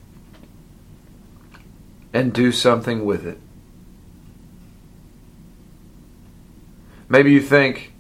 and 2.13 2.33
do 2.33 2.51
something 2.51 3.05
with 3.05 3.25
it. 3.25 3.39
Maybe 7.15 7.31
you 7.31 7.41
think, 7.41 7.93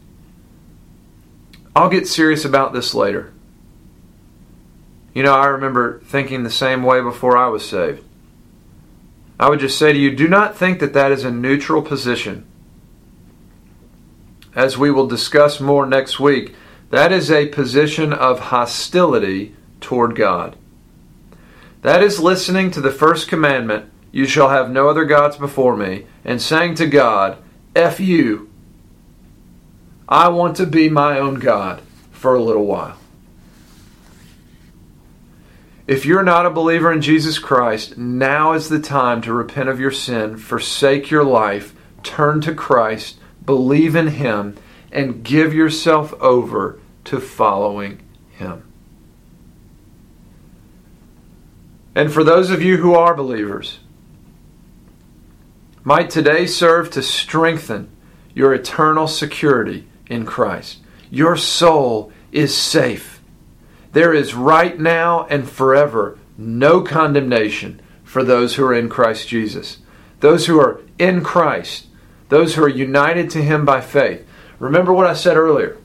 I'll 1.76 1.88
get 1.88 2.08
serious 2.08 2.44
about 2.44 2.72
this 2.72 2.94
later. 2.94 3.32
You 5.14 5.22
know, 5.22 5.34
I 5.34 5.46
remember 5.46 6.00
thinking 6.00 6.42
the 6.42 6.50
same 6.50 6.82
way 6.82 7.00
before 7.00 7.36
I 7.36 7.46
was 7.46 7.64
saved. 7.64 8.02
I 9.38 9.48
would 9.50 9.60
just 9.60 9.78
say 9.78 9.92
to 9.92 9.98
you, 10.00 10.10
do 10.10 10.26
not 10.26 10.58
think 10.58 10.80
that 10.80 10.94
that 10.94 11.12
is 11.12 11.22
a 11.22 11.30
neutral 11.30 11.80
position. 11.80 12.44
As 14.52 14.76
we 14.76 14.90
will 14.90 15.06
discuss 15.06 15.60
more 15.60 15.86
next 15.86 16.18
week, 16.18 16.52
that 16.90 17.12
is 17.12 17.30
a 17.30 17.46
position 17.46 18.12
of 18.12 18.40
hostility 18.40 19.54
toward 19.80 20.16
God. 20.16 20.56
That 21.82 22.02
is 22.02 22.18
listening 22.18 22.72
to 22.72 22.80
the 22.80 22.90
first 22.90 23.28
commandment, 23.28 23.88
you 24.10 24.26
shall 24.26 24.48
have 24.48 24.72
no 24.72 24.88
other 24.88 25.04
gods 25.04 25.36
before 25.36 25.76
me, 25.76 26.06
and 26.24 26.42
saying 26.42 26.74
to 26.74 26.86
God, 26.88 27.38
F 27.76 28.00
you, 28.00 28.50
I 30.08 30.28
want 30.28 30.56
to 30.56 30.66
be 30.66 30.88
my 30.88 31.18
own 31.18 31.36
God 31.36 31.80
for 32.12 32.34
a 32.34 32.42
little 32.42 32.66
while. 32.66 32.98
If 35.86 36.06
you're 36.06 36.22
not 36.22 36.46
a 36.46 36.50
believer 36.50 36.90
in 36.92 37.02
Jesus 37.02 37.38
Christ, 37.38 37.98
now 37.98 38.52
is 38.52 38.68
the 38.68 38.80
time 38.80 39.20
to 39.22 39.32
repent 39.32 39.68
of 39.68 39.80
your 39.80 39.90
sin, 39.90 40.38
forsake 40.38 41.10
your 41.10 41.24
life, 41.24 41.74
turn 42.02 42.40
to 42.42 42.54
Christ, 42.54 43.18
believe 43.44 43.94
in 43.94 44.08
Him, 44.08 44.56
and 44.90 45.22
give 45.22 45.52
yourself 45.52 46.14
over 46.14 46.78
to 47.04 47.20
following 47.20 48.00
Him. 48.30 48.62
And 51.94 52.12
for 52.12 52.24
those 52.24 52.50
of 52.50 52.62
you 52.62 52.78
who 52.78 52.94
are 52.94 53.14
believers, 53.14 53.78
might 55.82 56.08
today 56.08 56.46
serve 56.46 56.90
to 56.92 57.02
strengthen 57.02 57.90
your 58.34 58.54
eternal 58.54 59.06
security 59.06 59.86
in 60.08 60.26
Christ. 60.26 60.78
Your 61.10 61.36
soul 61.36 62.12
is 62.32 62.54
safe. 62.54 63.20
There 63.92 64.12
is 64.12 64.34
right 64.34 64.78
now 64.78 65.26
and 65.26 65.48
forever 65.48 66.18
no 66.36 66.82
condemnation 66.82 67.80
for 68.02 68.24
those 68.24 68.56
who 68.56 68.64
are 68.64 68.74
in 68.74 68.88
Christ 68.88 69.28
Jesus. 69.28 69.78
Those 70.20 70.46
who 70.46 70.58
are 70.58 70.80
in 70.98 71.22
Christ, 71.22 71.86
those 72.28 72.54
who 72.54 72.64
are 72.64 72.68
united 72.68 73.30
to 73.30 73.42
Him 73.42 73.64
by 73.64 73.80
faith. 73.80 74.26
Remember 74.58 74.92
what 74.92 75.06
I 75.06 75.14
said 75.14 75.36
earlier. 75.36 75.76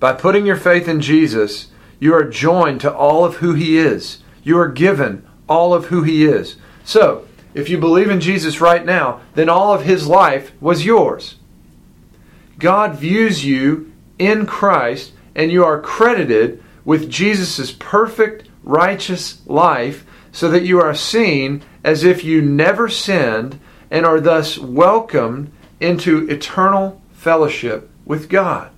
By 0.00 0.12
putting 0.12 0.46
your 0.46 0.56
faith 0.56 0.88
in 0.88 1.00
Jesus, 1.00 1.68
you 2.00 2.14
are 2.14 2.24
joined 2.24 2.80
to 2.82 2.92
all 2.92 3.24
of 3.24 3.36
who 3.36 3.54
He 3.54 3.78
is. 3.78 4.18
You 4.42 4.58
are 4.58 4.68
given 4.68 5.26
all 5.48 5.72
of 5.72 5.86
who 5.86 6.02
He 6.02 6.24
is. 6.24 6.56
So, 6.84 7.26
if 7.54 7.68
you 7.68 7.78
believe 7.78 8.10
in 8.10 8.20
Jesus 8.20 8.60
right 8.60 8.84
now, 8.84 9.20
then 9.34 9.48
all 9.48 9.72
of 9.72 9.84
His 9.84 10.06
life 10.06 10.52
was 10.60 10.84
yours. 10.84 11.36
God 12.58 12.96
views 12.96 13.44
you 13.44 13.92
in 14.18 14.46
Christ 14.46 15.12
and 15.34 15.50
you 15.50 15.64
are 15.64 15.80
credited 15.80 16.62
with 16.84 17.10
Jesus' 17.10 17.72
perfect, 17.72 18.48
righteous 18.62 19.46
life 19.46 20.04
so 20.32 20.48
that 20.50 20.64
you 20.64 20.80
are 20.80 20.94
seen 20.94 21.62
as 21.82 22.04
if 22.04 22.24
you 22.24 22.42
never 22.42 22.88
sinned 22.88 23.58
and 23.90 24.04
are 24.06 24.20
thus 24.20 24.58
welcomed 24.58 25.50
into 25.80 26.28
eternal 26.28 27.00
fellowship 27.12 27.90
with 28.04 28.28
God. 28.28 28.70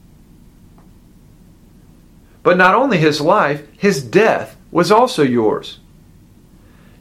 But 2.42 2.56
not 2.56 2.74
only 2.74 2.98
his 2.98 3.20
life, 3.20 3.66
his 3.76 4.02
death 4.02 4.56
was 4.70 4.92
also 4.92 5.22
yours. 5.22 5.80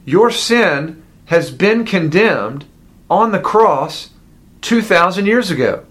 Your 0.04 0.30
sin 0.30 1.02
has 1.26 1.50
been 1.50 1.84
condemned 1.84 2.64
on 3.08 3.32
the 3.32 3.38
cross 3.38 4.10
2,000 4.62 5.26
years 5.26 5.50
ago. 5.50 5.85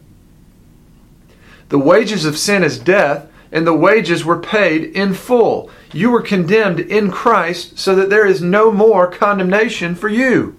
The 1.69 1.79
wages 1.79 2.25
of 2.25 2.37
sin 2.37 2.63
is 2.63 2.77
death, 2.77 3.27
and 3.51 3.65
the 3.65 3.73
wages 3.73 4.25
were 4.25 4.39
paid 4.39 4.83
in 4.95 5.13
full. 5.13 5.69
You 5.93 6.11
were 6.11 6.21
condemned 6.21 6.79
in 6.79 7.09
Christ 7.11 7.79
so 7.79 7.95
that 7.95 8.09
there 8.09 8.25
is 8.25 8.41
no 8.41 8.71
more 8.71 9.09
condemnation 9.09 9.95
for 9.95 10.09
you. 10.09 10.57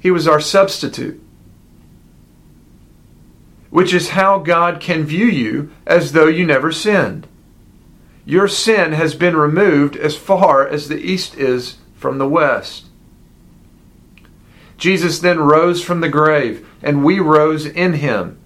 He 0.00 0.10
was 0.10 0.28
our 0.28 0.40
substitute, 0.40 1.20
which 3.70 3.92
is 3.92 4.10
how 4.10 4.38
God 4.38 4.80
can 4.80 5.04
view 5.04 5.26
you 5.26 5.72
as 5.86 6.12
though 6.12 6.28
you 6.28 6.46
never 6.46 6.70
sinned. 6.70 7.26
Your 8.24 8.46
sin 8.46 8.92
has 8.92 9.14
been 9.14 9.36
removed 9.36 9.96
as 9.96 10.14
far 10.14 10.66
as 10.66 10.88
the 10.88 10.98
east 11.00 11.34
is 11.34 11.78
from 11.96 12.18
the 12.18 12.28
west. 12.28 12.84
Jesus 14.76 15.18
then 15.18 15.40
rose 15.40 15.82
from 15.82 16.00
the 16.00 16.08
grave, 16.08 16.67
and 16.82 17.04
we 17.04 17.18
rose 17.18 17.66
in 17.66 17.94
him. 17.94 18.38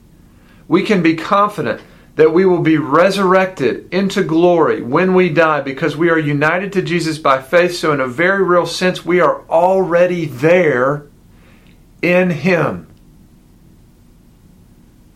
We 0.68 0.83
can 0.83 1.03
be 1.03 1.16
confident 1.16 1.83
that 2.16 2.33
we 2.33 2.45
will 2.45 2.61
be 2.61 2.77
resurrected 2.77 3.88
into 3.92 4.23
glory 4.23 4.83
when 4.83 5.14
we 5.14 5.31
die 5.31 5.61
because 5.61 5.97
we 5.97 6.11
are 6.11 6.18
united 6.18 6.73
to 6.75 6.83
Jesus 6.83 7.18
by 7.18 7.40
faith. 7.40 7.75
So, 7.75 7.92
in 7.92 8.01
a 8.01 8.07
very 8.07 8.42
real 8.42 8.66
sense, 8.66 9.05
we 9.05 9.21
are 9.21 9.42
already 9.49 10.27
there 10.27 11.07
in 12.03 12.31
Him. 12.31 12.88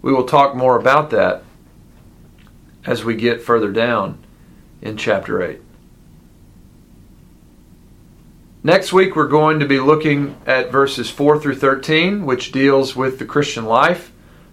We 0.00 0.12
will 0.12 0.24
talk 0.24 0.55
more 0.55 0.79
about 0.79 1.11
that 1.11 1.42
as 2.87 3.05
we 3.05 3.16
get 3.16 3.42
further 3.42 3.72
down 3.72 4.18
in 4.81 4.96
chapter 4.96 5.42
8. 5.42 5.61
Next 8.66 8.92
week, 8.92 9.14
we're 9.14 9.29
going 9.29 9.61
to 9.61 9.64
be 9.64 9.79
looking 9.79 10.37
at 10.44 10.72
verses 10.72 11.09
4 11.09 11.38
through 11.38 11.55
13, 11.55 12.26
which 12.26 12.50
deals 12.50 12.96
with 12.96 13.20
the 13.20 13.24
Christian 13.24 13.64
life, 13.64 14.11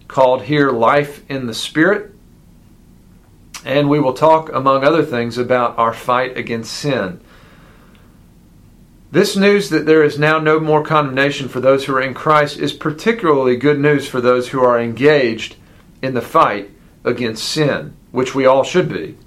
called 0.08 0.44
here 0.44 0.70
Life 0.70 1.28
in 1.32 1.48
the 1.48 1.54
Spirit. 1.56 2.14
And 3.66 3.90
we 3.90 4.00
will 4.00 4.14
talk, 4.14 4.54
among 4.54 4.84
other 4.84 5.04
things, 5.04 5.40
about 5.40 5.80
our 5.80 5.96
fight 5.96 6.38
against 6.38 6.72
sin. 6.72 7.22
This 9.10 9.36
news 9.36 9.72
that 9.72 9.88
there 9.88 10.04
is 10.04 10.20
now 10.20 10.38
no 10.38 10.60
more 10.60 10.84
condemnation 10.84 11.50
for 11.50 11.60
those 11.60 11.86
who 11.86 11.96
are 11.96 12.02
in 12.02 12.14
Christ 12.14 12.60
is 12.60 12.72
particularly 12.72 13.56
good 13.56 13.80
news 13.80 14.08
for 14.08 14.22
those 14.22 14.50
who 14.50 14.64
are 14.64 14.80
engaged 14.80 15.56
in 16.04 16.14
the 16.14 16.22
fight 16.22 16.70
against 17.04 17.44
sin, 17.44 17.96
which 18.12 18.36
we 18.36 18.46
all 18.46 18.64
should 18.64 18.90
be. 18.90 19.18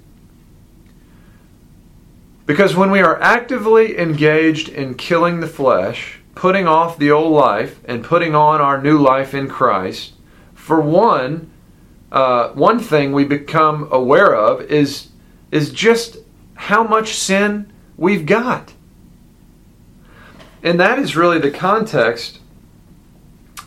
Because 2.47 2.77
when 2.77 2.91
we 2.91 3.01
are 3.01 3.21
actively 3.21 3.99
engaged 3.99 4.69
in 4.69 4.95
killing 4.95 5.41
the 5.41 5.47
flesh, 5.47 6.19
putting 6.33 6.65
off 6.65 6.97
the 6.97 7.11
old 7.11 7.33
life 7.33 7.81
and 7.83 8.05
putting 8.05 8.33
on 8.33 8.61
our 8.61 8.81
new 8.81 8.97
life 8.97 9.33
in 9.33 9.49
Christ, 9.49 10.13
for 10.55 10.79
one, 10.79 11.51
uh, 12.09 12.49
one 12.51 12.79
thing 12.79 13.11
we 13.11 13.25
become 13.25 13.89
aware 13.91 14.33
of 14.33 14.61
is 14.61 15.09
is 15.51 15.71
just 15.71 16.17
how 16.55 16.83
much 16.83 17.15
sin 17.15 17.71
we've 17.97 18.25
got, 18.25 18.73
and 20.63 20.79
that 20.79 20.99
is 20.99 21.17
really 21.17 21.39
the 21.39 21.51
context 21.51 22.39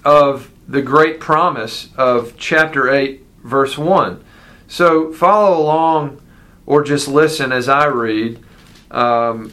of 0.05 0.51
the 0.67 0.81
great 0.81 1.21
promise 1.21 1.91
of 1.99 2.35
chapter 2.39 2.89
eight, 2.91 3.27
verse 3.45 3.77
one. 3.77 4.25
So 4.69 5.13
follow 5.13 5.61
along, 5.61 6.23
or 6.65 6.83
just 6.83 7.09
listen 7.09 7.53
as 7.53 7.69
I 7.69 7.85
read 7.87 8.43
um, 8.91 9.53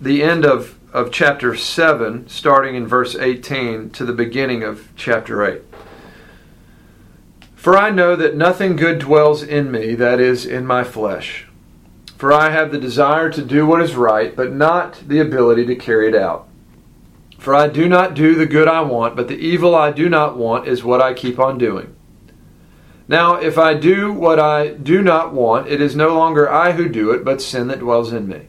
the 0.00 0.22
end 0.22 0.44
of 0.44 0.78
of 0.92 1.12
chapter 1.12 1.54
7, 1.54 2.28
starting 2.28 2.74
in 2.74 2.86
verse 2.86 3.14
18 3.14 3.90
to 3.90 4.04
the 4.04 4.12
beginning 4.12 4.62
of 4.62 4.88
chapter 4.96 5.44
8. 5.44 5.62
For 7.54 7.76
I 7.76 7.90
know 7.90 8.16
that 8.16 8.36
nothing 8.36 8.76
good 8.76 8.98
dwells 8.98 9.42
in 9.42 9.70
me, 9.70 9.94
that 9.96 10.20
is, 10.20 10.46
in 10.46 10.66
my 10.66 10.84
flesh. 10.84 11.46
For 12.16 12.32
I 12.32 12.50
have 12.50 12.72
the 12.72 12.78
desire 12.78 13.30
to 13.30 13.42
do 13.42 13.66
what 13.66 13.82
is 13.82 13.96
right, 13.96 14.34
but 14.34 14.52
not 14.52 15.02
the 15.06 15.20
ability 15.20 15.66
to 15.66 15.76
carry 15.76 16.08
it 16.08 16.14
out. 16.14 16.48
For 17.36 17.54
I 17.54 17.68
do 17.68 17.88
not 17.88 18.14
do 18.14 18.34
the 18.34 18.46
good 18.46 18.66
I 18.66 18.80
want, 18.80 19.14
but 19.14 19.28
the 19.28 19.38
evil 19.38 19.74
I 19.74 19.92
do 19.92 20.08
not 20.08 20.36
want 20.36 20.66
is 20.66 20.82
what 20.82 21.02
I 21.02 21.14
keep 21.14 21.38
on 21.38 21.58
doing. 21.58 21.94
Now, 23.06 23.36
if 23.36 23.56
I 23.56 23.74
do 23.74 24.12
what 24.12 24.38
I 24.38 24.68
do 24.68 25.02
not 25.02 25.32
want, 25.32 25.68
it 25.68 25.80
is 25.80 25.94
no 25.94 26.14
longer 26.14 26.50
I 26.50 26.72
who 26.72 26.88
do 26.88 27.10
it, 27.10 27.24
but 27.24 27.40
sin 27.40 27.68
that 27.68 27.78
dwells 27.78 28.12
in 28.12 28.26
me. 28.28 28.48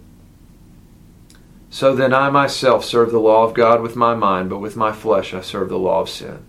So 1.71 1.95
then 1.95 2.13
I 2.13 2.29
myself 2.29 2.83
serve 2.83 3.11
the 3.11 3.19
law 3.19 3.45
of 3.45 3.53
God 3.53 3.81
with 3.81 3.95
my 3.95 4.13
mind, 4.13 4.49
but 4.49 4.59
with 4.59 4.75
my 4.75 4.91
flesh 4.91 5.33
I 5.33 5.39
serve 5.39 5.69
the 5.69 5.79
law 5.79 6.01
of 6.01 6.09
sin. 6.09 6.39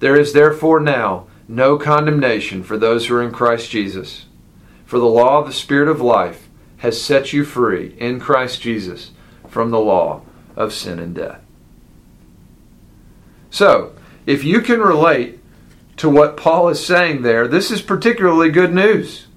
There 0.00 0.18
is 0.18 0.32
therefore 0.32 0.80
now 0.80 1.28
no 1.46 1.78
condemnation 1.78 2.64
for 2.64 2.76
those 2.76 3.06
who 3.06 3.14
are 3.14 3.22
in 3.22 3.30
Christ 3.30 3.70
Jesus. 3.70 4.26
For 4.84 4.98
the 4.98 5.06
law 5.06 5.38
of 5.38 5.46
the 5.46 5.52
Spirit 5.52 5.88
of 5.88 6.00
life 6.00 6.48
has 6.78 7.00
set 7.00 7.32
you 7.32 7.44
free 7.44 7.94
in 7.98 8.18
Christ 8.18 8.60
Jesus 8.60 9.12
from 9.46 9.70
the 9.70 9.78
law 9.78 10.22
of 10.56 10.72
sin 10.72 10.98
and 10.98 11.14
death. 11.14 11.40
So, 13.50 13.94
if 14.26 14.42
you 14.42 14.60
can 14.60 14.80
relate 14.80 15.38
to 15.98 16.10
what 16.10 16.36
Paul 16.36 16.68
is 16.68 16.84
saying 16.84 17.22
there, 17.22 17.46
this 17.46 17.70
is 17.70 17.82
particularly 17.82 18.50
good 18.50 18.74
news 18.74 19.27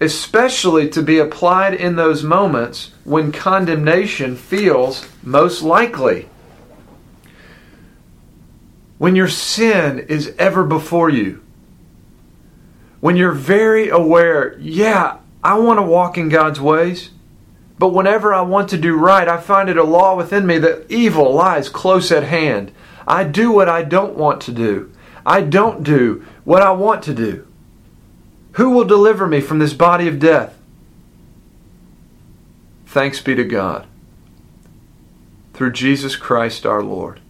especially 0.00 0.88
to 0.90 1.02
be 1.02 1.18
applied 1.18 1.74
in 1.74 1.96
those 1.96 2.22
moments 2.22 2.92
when 3.04 3.32
condemnation 3.32 4.36
feels 4.36 5.08
most 5.22 5.62
likely. 5.62 6.28
When 8.98 9.16
your 9.16 9.28
sin 9.28 9.98
is 10.00 10.34
ever 10.38 10.64
before 10.64 11.10
you, 11.10 11.42
when 13.00 13.16
you're 13.16 13.32
very 13.32 13.88
aware, 13.88 14.58
yeah, 14.58 15.18
I 15.42 15.58
want 15.58 15.78
to 15.78 15.82
walk 15.82 16.18
in 16.18 16.28
God's 16.28 16.60
ways, 16.60 17.10
but 17.78 17.88
whenever 17.88 18.32
I 18.32 18.40
want 18.40 18.70
to 18.70 18.78
do 18.78 18.96
right, 18.96 19.28
I 19.28 19.38
find 19.38 19.68
it 19.68 19.76
a 19.76 19.84
law 19.84 20.16
within 20.16 20.46
me 20.46 20.58
that 20.58 20.90
evil 20.90 21.32
lies 21.34 21.68
close 21.68 22.10
at 22.10 22.24
hand. 22.24 22.72
I 23.06 23.24
do 23.24 23.52
what 23.52 23.68
I 23.68 23.82
don't 23.82 24.16
want 24.16 24.40
to 24.42 24.52
do. 24.52 24.90
I 25.24 25.42
don't 25.42 25.82
do 25.82 26.24
what 26.44 26.62
I 26.62 26.70
want 26.70 27.02
to 27.04 27.14
do. 27.14 27.46
Who 28.56 28.70
will 28.70 28.86
deliver 28.86 29.26
me 29.26 29.42
from 29.42 29.58
this 29.58 29.74
body 29.74 30.08
of 30.08 30.18
death? 30.18 30.56
Thanks 32.86 33.20
be 33.20 33.34
to 33.34 33.44
God. 33.44 33.86
Through 35.52 35.72
Jesus 35.72 36.16
Christ 36.16 36.64
our 36.64 36.82
Lord. 36.82 37.20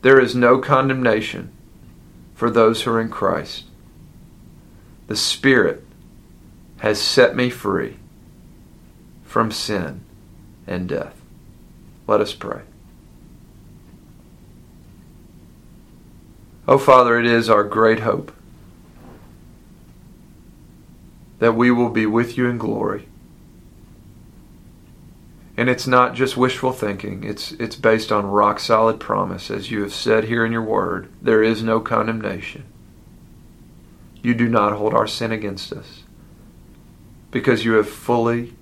There 0.00 0.18
is 0.18 0.34
no 0.34 0.58
condemnation 0.58 1.52
for 2.34 2.50
those 2.50 2.82
who 2.82 2.92
are 2.92 3.00
in 3.02 3.10
Christ. 3.10 3.64
The 5.08 5.16
Spirit 5.16 5.84
has 6.78 6.98
set 6.98 7.36
me 7.36 7.50
free 7.50 7.96
from 9.24 9.50
sin 9.50 10.00
and 10.66 10.88
death. 10.88 11.20
Let 12.06 12.22
us 12.22 12.32
pray. 12.32 12.62
Oh, 16.66 16.78
Father, 16.78 17.20
it 17.20 17.26
is 17.26 17.50
our 17.50 17.64
great 17.64 18.00
hope 18.00 18.32
that 21.44 21.52
we 21.52 21.70
will 21.70 21.90
be 21.90 22.06
with 22.06 22.38
you 22.38 22.46
in 22.48 22.56
glory. 22.56 23.06
And 25.58 25.68
it's 25.68 25.86
not 25.86 26.14
just 26.14 26.38
wishful 26.38 26.72
thinking. 26.72 27.22
It's 27.22 27.52
it's 27.52 27.76
based 27.76 28.10
on 28.10 28.24
rock 28.24 28.58
solid 28.58 28.98
promise 28.98 29.50
as 29.50 29.70
you 29.70 29.82
have 29.82 29.92
said 29.92 30.24
here 30.24 30.46
in 30.46 30.52
your 30.52 30.62
word. 30.62 31.10
There 31.20 31.42
is 31.42 31.62
no 31.62 31.80
condemnation. 31.80 32.64
You 34.22 34.32
do 34.32 34.48
not 34.48 34.72
hold 34.72 34.94
our 34.94 35.06
sin 35.06 35.32
against 35.32 35.70
us 35.74 36.04
because 37.30 37.62
you 37.62 37.74
have 37.74 37.90
fully 37.90 38.54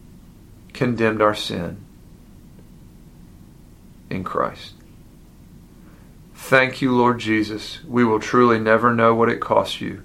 condemned 0.72 1.22
our 1.22 1.36
sin 1.36 1.84
in 4.10 4.24
Christ. 4.24 4.74
Thank 6.34 6.82
you, 6.82 6.90
Lord 6.90 7.20
Jesus. 7.20 7.78
We 7.84 8.04
will 8.04 8.18
truly 8.18 8.58
never 8.58 8.92
know 8.92 9.14
what 9.14 9.28
it 9.28 9.38
costs 9.38 9.80
you 9.80 10.02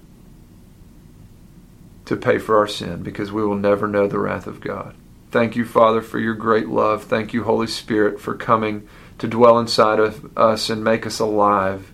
to 2.07 2.15
pay 2.15 2.37
for 2.37 2.57
our 2.57 2.67
sin 2.67 3.03
because 3.03 3.31
we 3.31 3.43
will 3.43 3.57
never 3.57 3.87
know 3.87 4.07
the 4.07 4.17
wrath 4.17 4.47
of 4.47 4.61
God. 4.61 4.95
Thank 5.29 5.57
you, 5.57 5.65
Father, 5.65 6.01
for 6.01 6.19
your 6.19 6.35
great 6.35 6.69
love. 6.69 7.03
Thank 7.03 7.33
you, 7.33 7.43
Holy 7.43 7.67
Spirit, 7.67 8.19
for 8.19 8.33
coming 8.33 8.87
to 9.17 9.27
dwell 9.27 9.59
inside 9.59 9.99
of 9.99 10.37
us 10.37 10.69
and 10.69 10.81
make 10.83 11.05
us 11.05 11.19
alive 11.19 11.91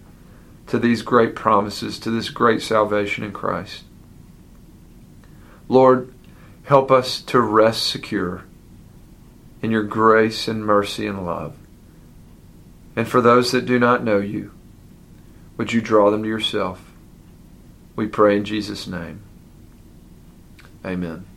to 0.67 0.77
these 0.77 1.01
great 1.01 1.35
promises, 1.35 1.97
to 1.99 2.11
this 2.11 2.29
great 2.29 2.61
salvation 2.61 3.23
in 3.23 3.31
Christ. 3.31 3.83
Lord, 5.67 6.13
help 6.65 6.91
us 6.91 7.19
to 7.23 7.39
rest 7.39 7.87
secure 7.87 8.43
in 9.63 9.71
your 9.71 9.83
grace 9.83 10.47
and 10.47 10.63
mercy 10.63 11.07
and 11.07 11.25
love. 11.25 11.55
And 12.95 13.07
for 13.07 13.19
those 13.19 13.51
that 13.51 13.65
do 13.65 13.79
not 13.79 14.03
know 14.03 14.19
you, 14.19 14.51
would 15.57 15.73
you 15.73 15.81
draw 15.81 16.11
them 16.11 16.21
to 16.21 16.29
yourself? 16.29 16.91
We 17.95 18.07
pray 18.07 18.37
in 18.37 18.45
Jesus' 18.45 18.85
name. 18.85 19.22
Amen. 20.85 21.32